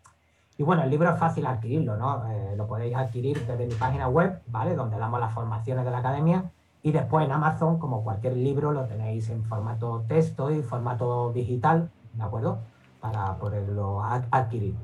Y 0.58 0.62
bueno, 0.62 0.82
el 0.82 0.90
libro 0.90 1.10
es 1.12 1.18
fácil 1.18 1.44
adquirirlo, 1.46 1.96
¿no? 1.96 2.26
Eh, 2.30 2.54
lo 2.56 2.66
podéis 2.66 2.96
adquirir 2.96 3.46
desde 3.46 3.66
mi 3.66 3.74
página 3.74 4.08
web, 4.08 4.40
¿vale? 4.46 4.74
Donde 4.74 4.98
damos 4.98 5.20
las 5.20 5.32
formaciones 5.34 5.84
de 5.84 5.90
la 5.90 5.98
academia. 5.98 6.50
Y 6.82 6.92
después 6.92 7.26
en 7.26 7.32
Amazon, 7.32 7.78
como 7.78 8.02
cualquier 8.02 8.36
libro, 8.36 8.72
lo 8.72 8.84
tenéis 8.84 9.28
en 9.28 9.44
formato 9.44 10.04
texto 10.08 10.50
y 10.50 10.62
formato 10.62 11.32
digital, 11.32 11.90
¿de 12.14 12.22
acuerdo? 12.22 12.58
Para 13.00 13.36
poderlo 13.36 14.02
adquirir. 14.02 14.74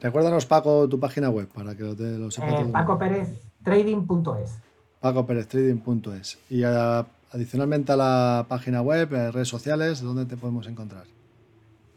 Recuérdanos, 0.00 0.46
Paco, 0.46 0.88
tu 0.88 0.98
página 0.98 1.28
web 1.28 1.48
para 1.48 1.74
que 1.74 1.82
lo, 1.82 1.94
te, 1.94 2.16
lo 2.16 2.30
sepas. 2.30 2.62
Eh, 2.62 2.70
PacoPérezTrading.es. 2.72 4.58
PacoPérezTrading.es. 5.00 6.38
Y 6.48 6.62
adicionalmente 6.62 7.92
a 7.92 7.96
la 7.96 8.46
página 8.48 8.80
web, 8.80 9.12
eh, 9.12 9.30
redes 9.30 9.48
sociales, 9.48 10.00
¿dónde 10.00 10.24
te 10.24 10.38
podemos 10.38 10.66
encontrar? 10.66 11.04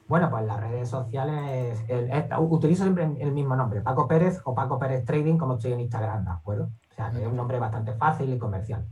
Bueno, 0.08 0.30
pues 0.30 0.46
las 0.46 0.60
redes 0.60 0.90
sociales, 0.90 1.80
utilizo 2.40 2.84
siempre 2.84 3.10
el 3.20 3.32
mismo 3.32 3.56
nombre, 3.56 3.82
Paco 3.82 4.08
Pérez 4.08 4.42
o 4.44 4.54
Paco 4.54 4.78
Pérez 4.78 5.06
Trading, 5.06 5.38
como 5.38 5.56
estoy 5.56 5.74
en 5.74 5.80
Instagram, 5.82 6.26
¿de 6.26 6.32
acuerdo? 6.32 6.70
O 6.92 6.96
sea, 6.96 7.10
que 7.12 7.22
es 7.22 7.28
un 7.28 7.36
nombre 7.36 7.58
bastante 7.58 7.94
fácil 7.94 8.34
y 8.34 8.38
comercial. 8.38 8.86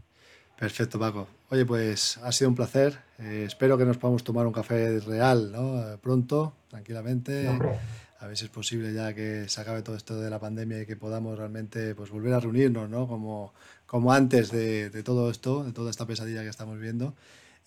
Perfecto, 0.57 0.99
Paco. 0.99 1.27
Oye, 1.49 1.65
pues 1.65 2.17
ha 2.23 2.31
sido 2.31 2.49
un 2.49 2.55
placer. 2.55 2.99
Eh, 3.17 3.45
espero 3.47 3.77
que 3.79 3.85
nos 3.85 3.97
podamos 3.97 4.23
tomar 4.23 4.45
un 4.45 4.53
café 4.53 4.99
real, 4.99 5.51
¿no? 5.51 5.97
Pronto, 5.97 6.53
tranquilamente. 6.69 7.47
a 7.47 8.27
ver 8.27 8.37
si 8.37 8.45
es 8.45 8.51
posible 8.51 8.93
ya 8.93 9.13
que 9.15 9.49
se 9.49 9.59
acabe 9.59 9.81
todo 9.81 9.95
esto 9.95 10.19
de 10.19 10.29
la 10.29 10.37
pandemia 10.37 10.81
y 10.81 10.85
que 10.85 10.95
podamos 10.95 11.35
realmente 11.35 11.95
pues, 11.95 12.11
volver 12.11 12.33
a 12.33 12.39
reunirnos, 12.39 12.87
¿no? 12.89 13.07
Como, 13.07 13.53
como 13.87 14.13
antes 14.13 14.51
de, 14.51 14.91
de 14.91 15.01
todo 15.01 15.31
esto, 15.31 15.63
de 15.63 15.73
toda 15.73 15.89
esta 15.89 16.05
pesadilla 16.05 16.43
que 16.43 16.49
estamos 16.49 16.79
viendo. 16.79 17.15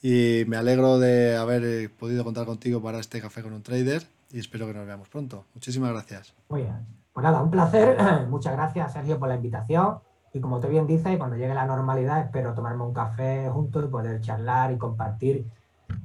Y 0.06 0.44
me 0.48 0.58
alegro 0.58 0.98
de 0.98 1.34
haber 1.34 1.64
eh, 1.64 1.88
podido 1.88 2.24
contar 2.24 2.44
contigo 2.44 2.82
para 2.82 2.98
este 2.98 3.22
café 3.22 3.42
con 3.42 3.54
un 3.54 3.62
trader 3.62 4.06
y 4.30 4.38
espero 4.38 4.66
que 4.66 4.74
nos 4.74 4.86
veamos 4.86 5.08
pronto. 5.08 5.46
Muchísimas 5.54 5.92
gracias. 5.92 6.34
Muy 6.50 6.60
bien. 6.60 6.86
Pues 7.14 7.24
nada, 7.24 7.40
un 7.40 7.50
placer. 7.50 7.96
Muchas 8.28 8.52
gracias, 8.52 8.92
Sergio, 8.92 9.18
por 9.18 9.30
la 9.30 9.36
invitación. 9.36 10.00
Y 10.34 10.40
como 10.40 10.60
te 10.60 10.68
bien 10.68 10.86
dices, 10.86 11.16
cuando 11.16 11.36
llegue 11.36 11.54
la 11.54 11.64
normalidad, 11.64 12.20
espero 12.20 12.52
tomarme 12.52 12.82
un 12.82 12.92
café 12.92 13.48
juntos 13.48 13.82
y 13.82 13.88
poder 13.88 14.20
charlar 14.20 14.72
y 14.72 14.76
compartir 14.76 15.46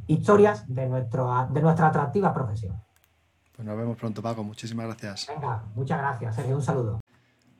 historias 0.07 0.63
de, 0.73 0.87
nuestro, 0.87 1.49
de 1.51 1.61
nuestra 1.61 1.87
atractiva 1.87 2.33
profesión. 2.33 2.81
Pues 3.53 3.67
nos 3.67 3.77
vemos 3.77 3.97
pronto, 3.97 4.21
Paco. 4.21 4.45
Muchísimas 4.45 4.85
gracias. 4.85 5.27
Venga, 5.27 5.65
muchas 5.75 5.97
gracias, 5.97 6.35
Sergio. 6.35 6.55
Un 6.55 6.61
saludo. 6.61 6.99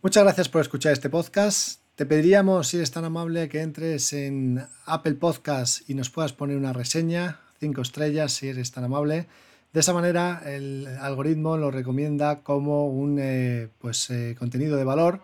Muchas 0.01 0.23
gracias 0.23 0.47
por 0.47 0.61
escuchar 0.61 0.93
este 0.93 1.09
podcast. 1.09 1.81
Te 1.99 2.05
pediríamos, 2.05 2.69
si 2.69 2.77
eres 2.77 2.91
tan 2.91 3.03
amable, 3.03 3.49
que 3.49 3.59
entres 3.59 4.13
en 4.13 4.65
Apple 4.85 5.15
Podcast 5.15 5.89
y 5.89 5.95
nos 5.95 6.09
puedas 6.09 6.31
poner 6.31 6.55
una 6.55 6.71
reseña, 6.71 7.41
cinco 7.59 7.81
estrellas, 7.81 8.31
si 8.31 8.47
eres 8.47 8.71
tan 8.71 8.85
amable. 8.85 9.27
De 9.73 9.81
esa 9.81 9.91
manera, 9.91 10.41
el 10.45 10.87
algoritmo 11.01 11.57
lo 11.57 11.71
recomienda 11.71 12.41
como 12.41 12.87
un 12.87 13.17
eh, 13.19 13.67
pues, 13.79 14.09
eh, 14.11 14.37
contenido 14.39 14.77
de 14.77 14.85
valor 14.85 15.21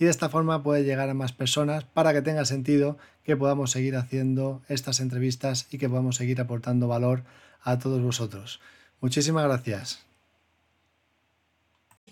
y 0.00 0.06
de 0.06 0.10
esta 0.10 0.28
forma 0.28 0.64
puede 0.64 0.82
llegar 0.82 1.08
a 1.08 1.14
más 1.14 1.32
personas 1.32 1.84
para 1.84 2.12
que 2.12 2.22
tenga 2.22 2.44
sentido 2.44 2.98
que 3.22 3.36
podamos 3.36 3.70
seguir 3.70 3.94
haciendo 3.94 4.62
estas 4.68 4.98
entrevistas 4.98 5.68
y 5.70 5.78
que 5.78 5.88
podamos 5.88 6.16
seguir 6.16 6.40
aportando 6.40 6.88
valor 6.88 7.22
a 7.62 7.78
todos 7.78 8.02
vosotros. 8.02 8.60
Muchísimas 9.00 9.44
gracias. 9.44 10.05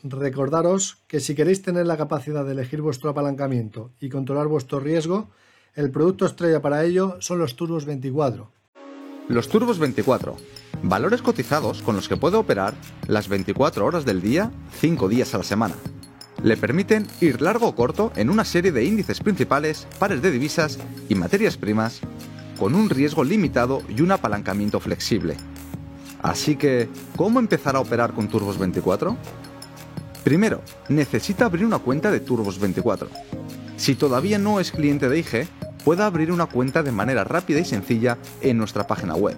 Recordaros 0.06 0.98
que 1.06 1.18
si 1.18 1.34
queréis 1.34 1.62
tener 1.62 1.86
la 1.86 1.96
capacidad 1.96 2.44
de 2.44 2.52
elegir 2.52 2.82
vuestro 2.82 3.08
apalancamiento 3.08 3.90
y 3.98 4.10
controlar 4.10 4.48
vuestro 4.48 4.78
riesgo, 4.78 5.30
el 5.74 5.90
producto 5.90 6.26
estrella 6.26 6.60
para 6.60 6.84
ello 6.84 7.16
son 7.20 7.38
los 7.38 7.56
Turbos 7.56 7.86
24. 7.86 8.50
Los 9.28 9.48
Turbos 9.48 9.78
24, 9.78 10.36
valores 10.82 11.22
cotizados 11.22 11.80
con 11.80 11.96
los 11.96 12.06
que 12.06 12.18
puede 12.18 12.36
operar 12.36 12.74
las 13.06 13.28
24 13.28 13.86
horas 13.86 14.04
del 14.04 14.20
día, 14.20 14.50
5 14.78 15.08
días 15.08 15.34
a 15.34 15.38
la 15.38 15.44
semana. 15.44 15.74
Le 16.42 16.58
permiten 16.58 17.06
ir 17.22 17.40
largo 17.40 17.68
o 17.68 17.74
corto 17.74 18.12
en 18.14 18.28
una 18.28 18.44
serie 18.44 18.72
de 18.72 18.84
índices 18.84 19.20
principales, 19.20 19.88
pares 19.98 20.20
de 20.20 20.30
divisas 20.30 20.78
y 21.08 21.14
materias 21.14 21.56
primas, 21.56 22.00
con 22.58 22.74
un 22.74 22.90
riesgo 22.90 23.24
limitado 23.24 23.80
y 23.88 24.02
un 24.02 24.12
apalancamiento 24.12 24.80
flexible. 24.80 25.38
Así 26.20 26.56
que, 26.56 26.90
¿cómo 27.16 27.38
empezar 27.38 27.74
a 27.74 27.80
operar 27.80 28.12
con 28.12 28.28
Turbos 28.28 28.58
24? 28.58 29.16
Primero, 30.24 30.62
necesita 30.88 31.44
abrir 31.44 31.66
una 31.66 31.78
cuenta 31.78 32.10
de 32.10 32.24
Turbos24. 32.24 33.08
Si 33.76 33.94
todavía 33.94 34.38
no 34.38 34.58
es 34.58 34.72
cliente 34.72 35.10
de 35.10 35.18
IG, 35.18 35.46
puede 35.84 36.02
abrir 36.02 36.32
una 36.32 36.46
cuenta 36.46 36.82
de 36.82 36.92
manera 36.92 37.24
rápida 37.24 37.60
y 37.60 37.64
sencilla 37.66 38.16
en 38.40 38.56
nuestra 38.56 38.86
página 38.86 39.14
web. 39.14 39.36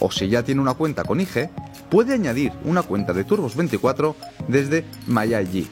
O 0.00 0.10
si 0.10 0.28
ya 0.28 0.42
tiene 0.42 0.60
una 0.60 0.74
cuenta 0.74 1.04
con 1.04 1.20
IG, 1.20 1.50
puede 1.88 2.14
añadir 2.14 2.52
una 2.64 2.82
cuenta 2.82 3.12
de 3.12 3.24
Turbos24 3.24 4.16
desde 4.48 4.84
MyIG. 5.06 5.70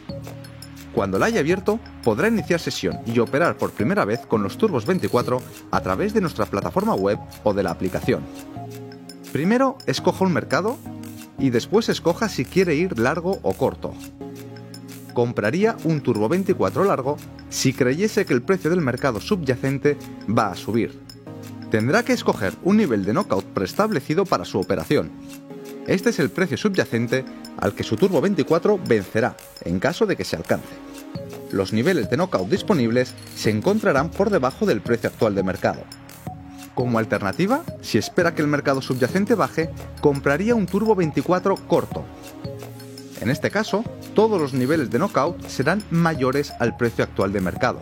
Cuando 0.94 1.18
la 1.18 1.26
haya 1.26 1.40
abierto, 1.40 1.80
podrá 2.04 2.28
iniciar 2.28 2.60
sesión 2.60 3.00
y 3.06 3.18
operar 3.18 3.56
por 3.56 3.72
primera 3.72 4.04
vez 4.04 4.20
con 4.26 4.44
los 4.44 4.56
Turbos 4.56 4.86
24 4.86 5.42
a 5.72 5.80
través 5.80 6.14
de 6.14 6.20
nuestra 6.20 6.46
plataforma 6.46 6.94
web 6.94 7.18
o 7.42 7.52
de 7.52 7.64
la 7.64 7.72
aplicación. 7.72 8.22
Primero, 9.32 9.78
escoja 9.86 10.24
un 10.24 10.32
mercado 10.32 10.78
y 11.40 11.50
después 11.50 11.88
escoja 11.88 12.28
si 12.28 12.44
quiere 12.44 12.74
ir 12.74 12.98
largo 12.98 13.40
o 13.42 13.54
corto. 13.54 13.94
Compraría 15.14 15.76
un 15.84 16.02
Turbo 16.02 16.28
24 16.28 16.84
largo 16.84 17.16
si 17.48 17.72
creyese 17.72 18.24
que 18.24 18.34
el 18.34 18.42
precio 18.42 18.70
del 18.70 18.80
mercado 18.80 19.20
subyacente 19.20 19.96
va 20.28 20.52
a 20.52 20.56
subir. 20.56 21.00
Tendrá 21.70 22.04
que 22.04 22.12
escoger 22.12 22.52
un 22.62 22.76
nivel 22.76 23.04
de 23.04 23.12
knockout 23.12 23.44
preestablecido 23.46 24.24
para 24.24 24.44
su 24.44 24.58
operación. 24.58 25.10
Este 25.86 26.10
es 26.10 26.18
el 26.18 26.30
precio 26.30 26.56
subyacente 26.56 27.24
al 27.56 27.74
que 27.74 27.82
su 27.82 27.96
Turbo 27.96 28.20
24 28.20 28.78
vencerá 28.86 29.36
en 29.64 29.80
caso 29.80 30.06
de 30.06 30.16
que 30.16 30.24
se 30.24 30.36
alcance. 30.36 30.68
los 31.52 31.72
niveles 31.72 32.08
de 32.08 32.16
knockout 32.16 32.48
disponibles 32.48 33.12
se 33.34 33.50
encontrarán 33.50 34.10
por 34.10 34.30
debajo 34.30 34.66
del 34.66 34.80
precio 34.80 35.08
actual 35.08 35.34
de 35.34 35.42
mercado. 35.42 35.82
Como 36.74 36.98
alternativa, 36.98 37.62
si 37.82 37.98
espera 37.98 38.34
que 38.34 38.42
el 38.42 38.48
mercado 38.48 38.80
subyacente 38.80 39.34
baje, 39.34 39.70
compraría 40.00 40.54
un 40.54 40.66
Turbo 40.66 40.94
24 40.94 41.56
corto. 41.66 42.04
En 43.20 43.28
este 43.28 43.50
caso, 43.50 43.84
todos 44.14 44.40
los 44.40 44.54
niveles 44.54 44.90
de 44.90 44.98
knockout 44.98 45.46
serán 45.46 45.82
mayores 45.90 46.52
al 46.58 46.76
precio 46.76 47.04
actual 47.04 47.32
de 47.32 47.40
mercado. 47.40 47.80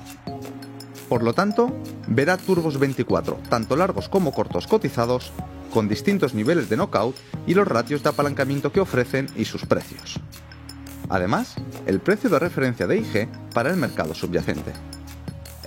Por 1.08 1.22
lo 1.22 1.32
tanto, 1.32 1.72
verá 2.06 2.36
turbos 2.36 2.78
24, 2.78 3.38
tanto 3.48 3.76
largos 3.76 4.08
como 4.08 4.32
cortos 4.32 4.66
cotizados, 4.66 5.32
con 5.72 5.88
distintos 5.88 6.34
niveles 6.34 6.68
de 6.68 6.76
knockout 6.76 7.16
y 7.46 7.54
los 7.54 7.68
ratios 7.68 8.02
de 8.02 8.08
apalancamiento 8.08 8.72
que 8.72 8.80
ofrecen 8.80 9.26
y 9.36 9.44
sus 9.44 9.64
precios. 9.64 10.18
Además, 11.08 11.54
el 11.86 12.00
precio 12.00 12.28
de 12.28 12.38
referencia 12.38 12.86
de 12.86 12.98
IG 12.98 13.28
para 13.54 13.70
el 13.70 13.76
mercado 13.76 14.14
subyacente. 14.14 14.72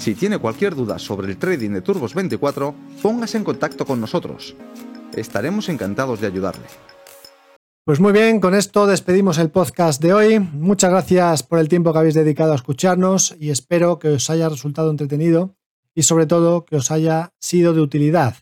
Si 0.00 0.14
tiene 0.14 0.38
cualquier 0.38 0.74
duda 0.74 0.98
sobre 0.98 1.28
el 1.28 1.36
trading 1.36 1.72
de 1.72 1.82
Turbos 1.82 2.14
24, 2.14 2.74
póngase 3.02 3.36
en 3.36 3.44
contacto 3.44 3.84
con 3.84 4.00
nosotros. 4.00 4.56
Estaremos 5.14 5.68
encantados 5.68 6.22
de 6.22 6.26
ayudarle. 6.26 6.64
Pues 7.84 8.00
muy 8.00 8.14
bien, 8.14 8.40
con 8.40 8.54
esto 8.54 8.86
despedimos 8.86 9.36
el 9.36 9.50
podcast 9.50 10.00
de 10.00 10.14
hoy. 10.14 10.38
Muchas 10.38 10.88
gracias 10.88 11.42
por 11.42 11.58
el 11.58 11.68
tiempo 11.68 11.92
que 11.92 11.98
habéis 11.98 12.14
dedicado 12.14 12.52
a 12.52 12.54
escucharnos 12.54 13.36
y 13.38 13.50
espero 13.50 13.98
que 13.98 14.08
os 14.08 14.30
haya 14.30 14.48
resultado 14.48 14.90
entretenido 14.90 15.54
y 15.94 16.04
sobre 16.04 16.24
todo 16.24 16.64
que 16.64 16.76
os 16.76 16.90
haya 16.90 17.34
sido 17.38 17.74
de 17.74 17.82
utilidad. 17.82 18.36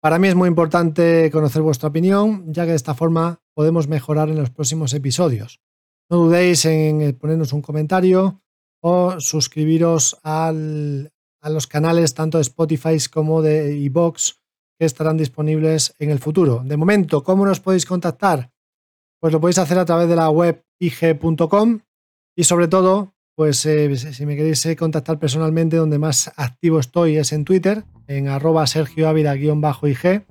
Para 0.00 0.18
mí 0.18 0.28
es 0.28 0.34
muy 0.34 0.48
importante 0.48 1.30
conocer 1.30 1.60
vuestra 1.60 1.90
opinión, 1.90 2.50
ya 2.54 2.64
que 2.64 2.70
de 2.70 2.76
esta 2.76 2.94
forma 2.94 3.42
podemos 3.52 3.86
mejorar 3.86 4.30
en 4.30 4.38
los 4.38 4.48
próximos 4.48 4.94
episodios. 4.94 5.60
No 6.08 6.16
dudéis 6.16 6.64
en 6.64 7.14
ponernos 7.20 7.52
un 7.52 7.60
comentario 7.60 8.40
o 8.80 9.20
suscribiros 9.20 10.18
a 10.22 10.52
los 10.52 11.66
canales 11.66 12.14
tanto 12.14 12.38
de 12.38 12.42
Spotify 12.42 12.96
como 13.10 13.42
de 13.42 13.76
iBox 13.76 14.40
que 14.78 14.86
estarán 14.86 15.16
disponibles 15.16 15.94
en 15.98 16.10
el 16.10 16.18
futuro. 16.18 16.62
De 16.64 16.76
momento, 16.76 17.22
¿cómo 17.22 17.46
nos 17.46 17.60
podéis 17.60 17.86
contactar? 17.86 18.50
Pues 19.20 19.32
lo 19.32 19.40
podéis 19.40 19.58
hacer 19.58 19.78
a 19.78 19.84
través 19.84 20.08
de 20.08 20.16
la 20.16 20.30
web 20.30 20.64
ig.com 20.78 21.80
y 22.36 22.44
sobre 22.44 22.68
todo, 22.68 23.14
pues 23.34 23.64
eh, 23.64 23.96
si 23.96 24.26
me 24.26 24.36
queréis 24.36 24.64
eh, 24.66 24.76
contactar 24.76 25.18
personalmente, 25.18 25.76
donde 25.76 25.98
más 25.98 26.30
activo 26.36 26.78
estoy 26.78 27.16
es 27.16 27.32
en 27.32 27.44
Twitter, 27.44 27.84
en 28.06 28.28
arroba 28.28 28.66
Sergio 28.66 29.08
Ávila-ig. 29.08 30.26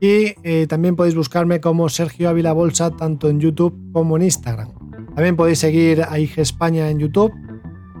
Y 0.00 0.34
eh, 0.42 0.66
también 0.68 0.96
podéis 0.96 1.14
buscarme 1.14 1.60
como 1.60 1.88
Sergio 1.88 2.28
Ávila 2.28 2.52
Bolsa 2.52 2.90
tanto 2.90 3.28
en 3.28 3.40
YouTube 3.40 3.74
como 3.92 4.16
en 4.16 4.24
Instagram. 4.24 4.72
También 5.14 5.36
podéis 5.36 5.58
seguir 5.58 6.02
a 6.08 6.18
IG 6.18 6.38
España 6.38 6.90
en 6.90 6.98
YouTube 6.98 7.32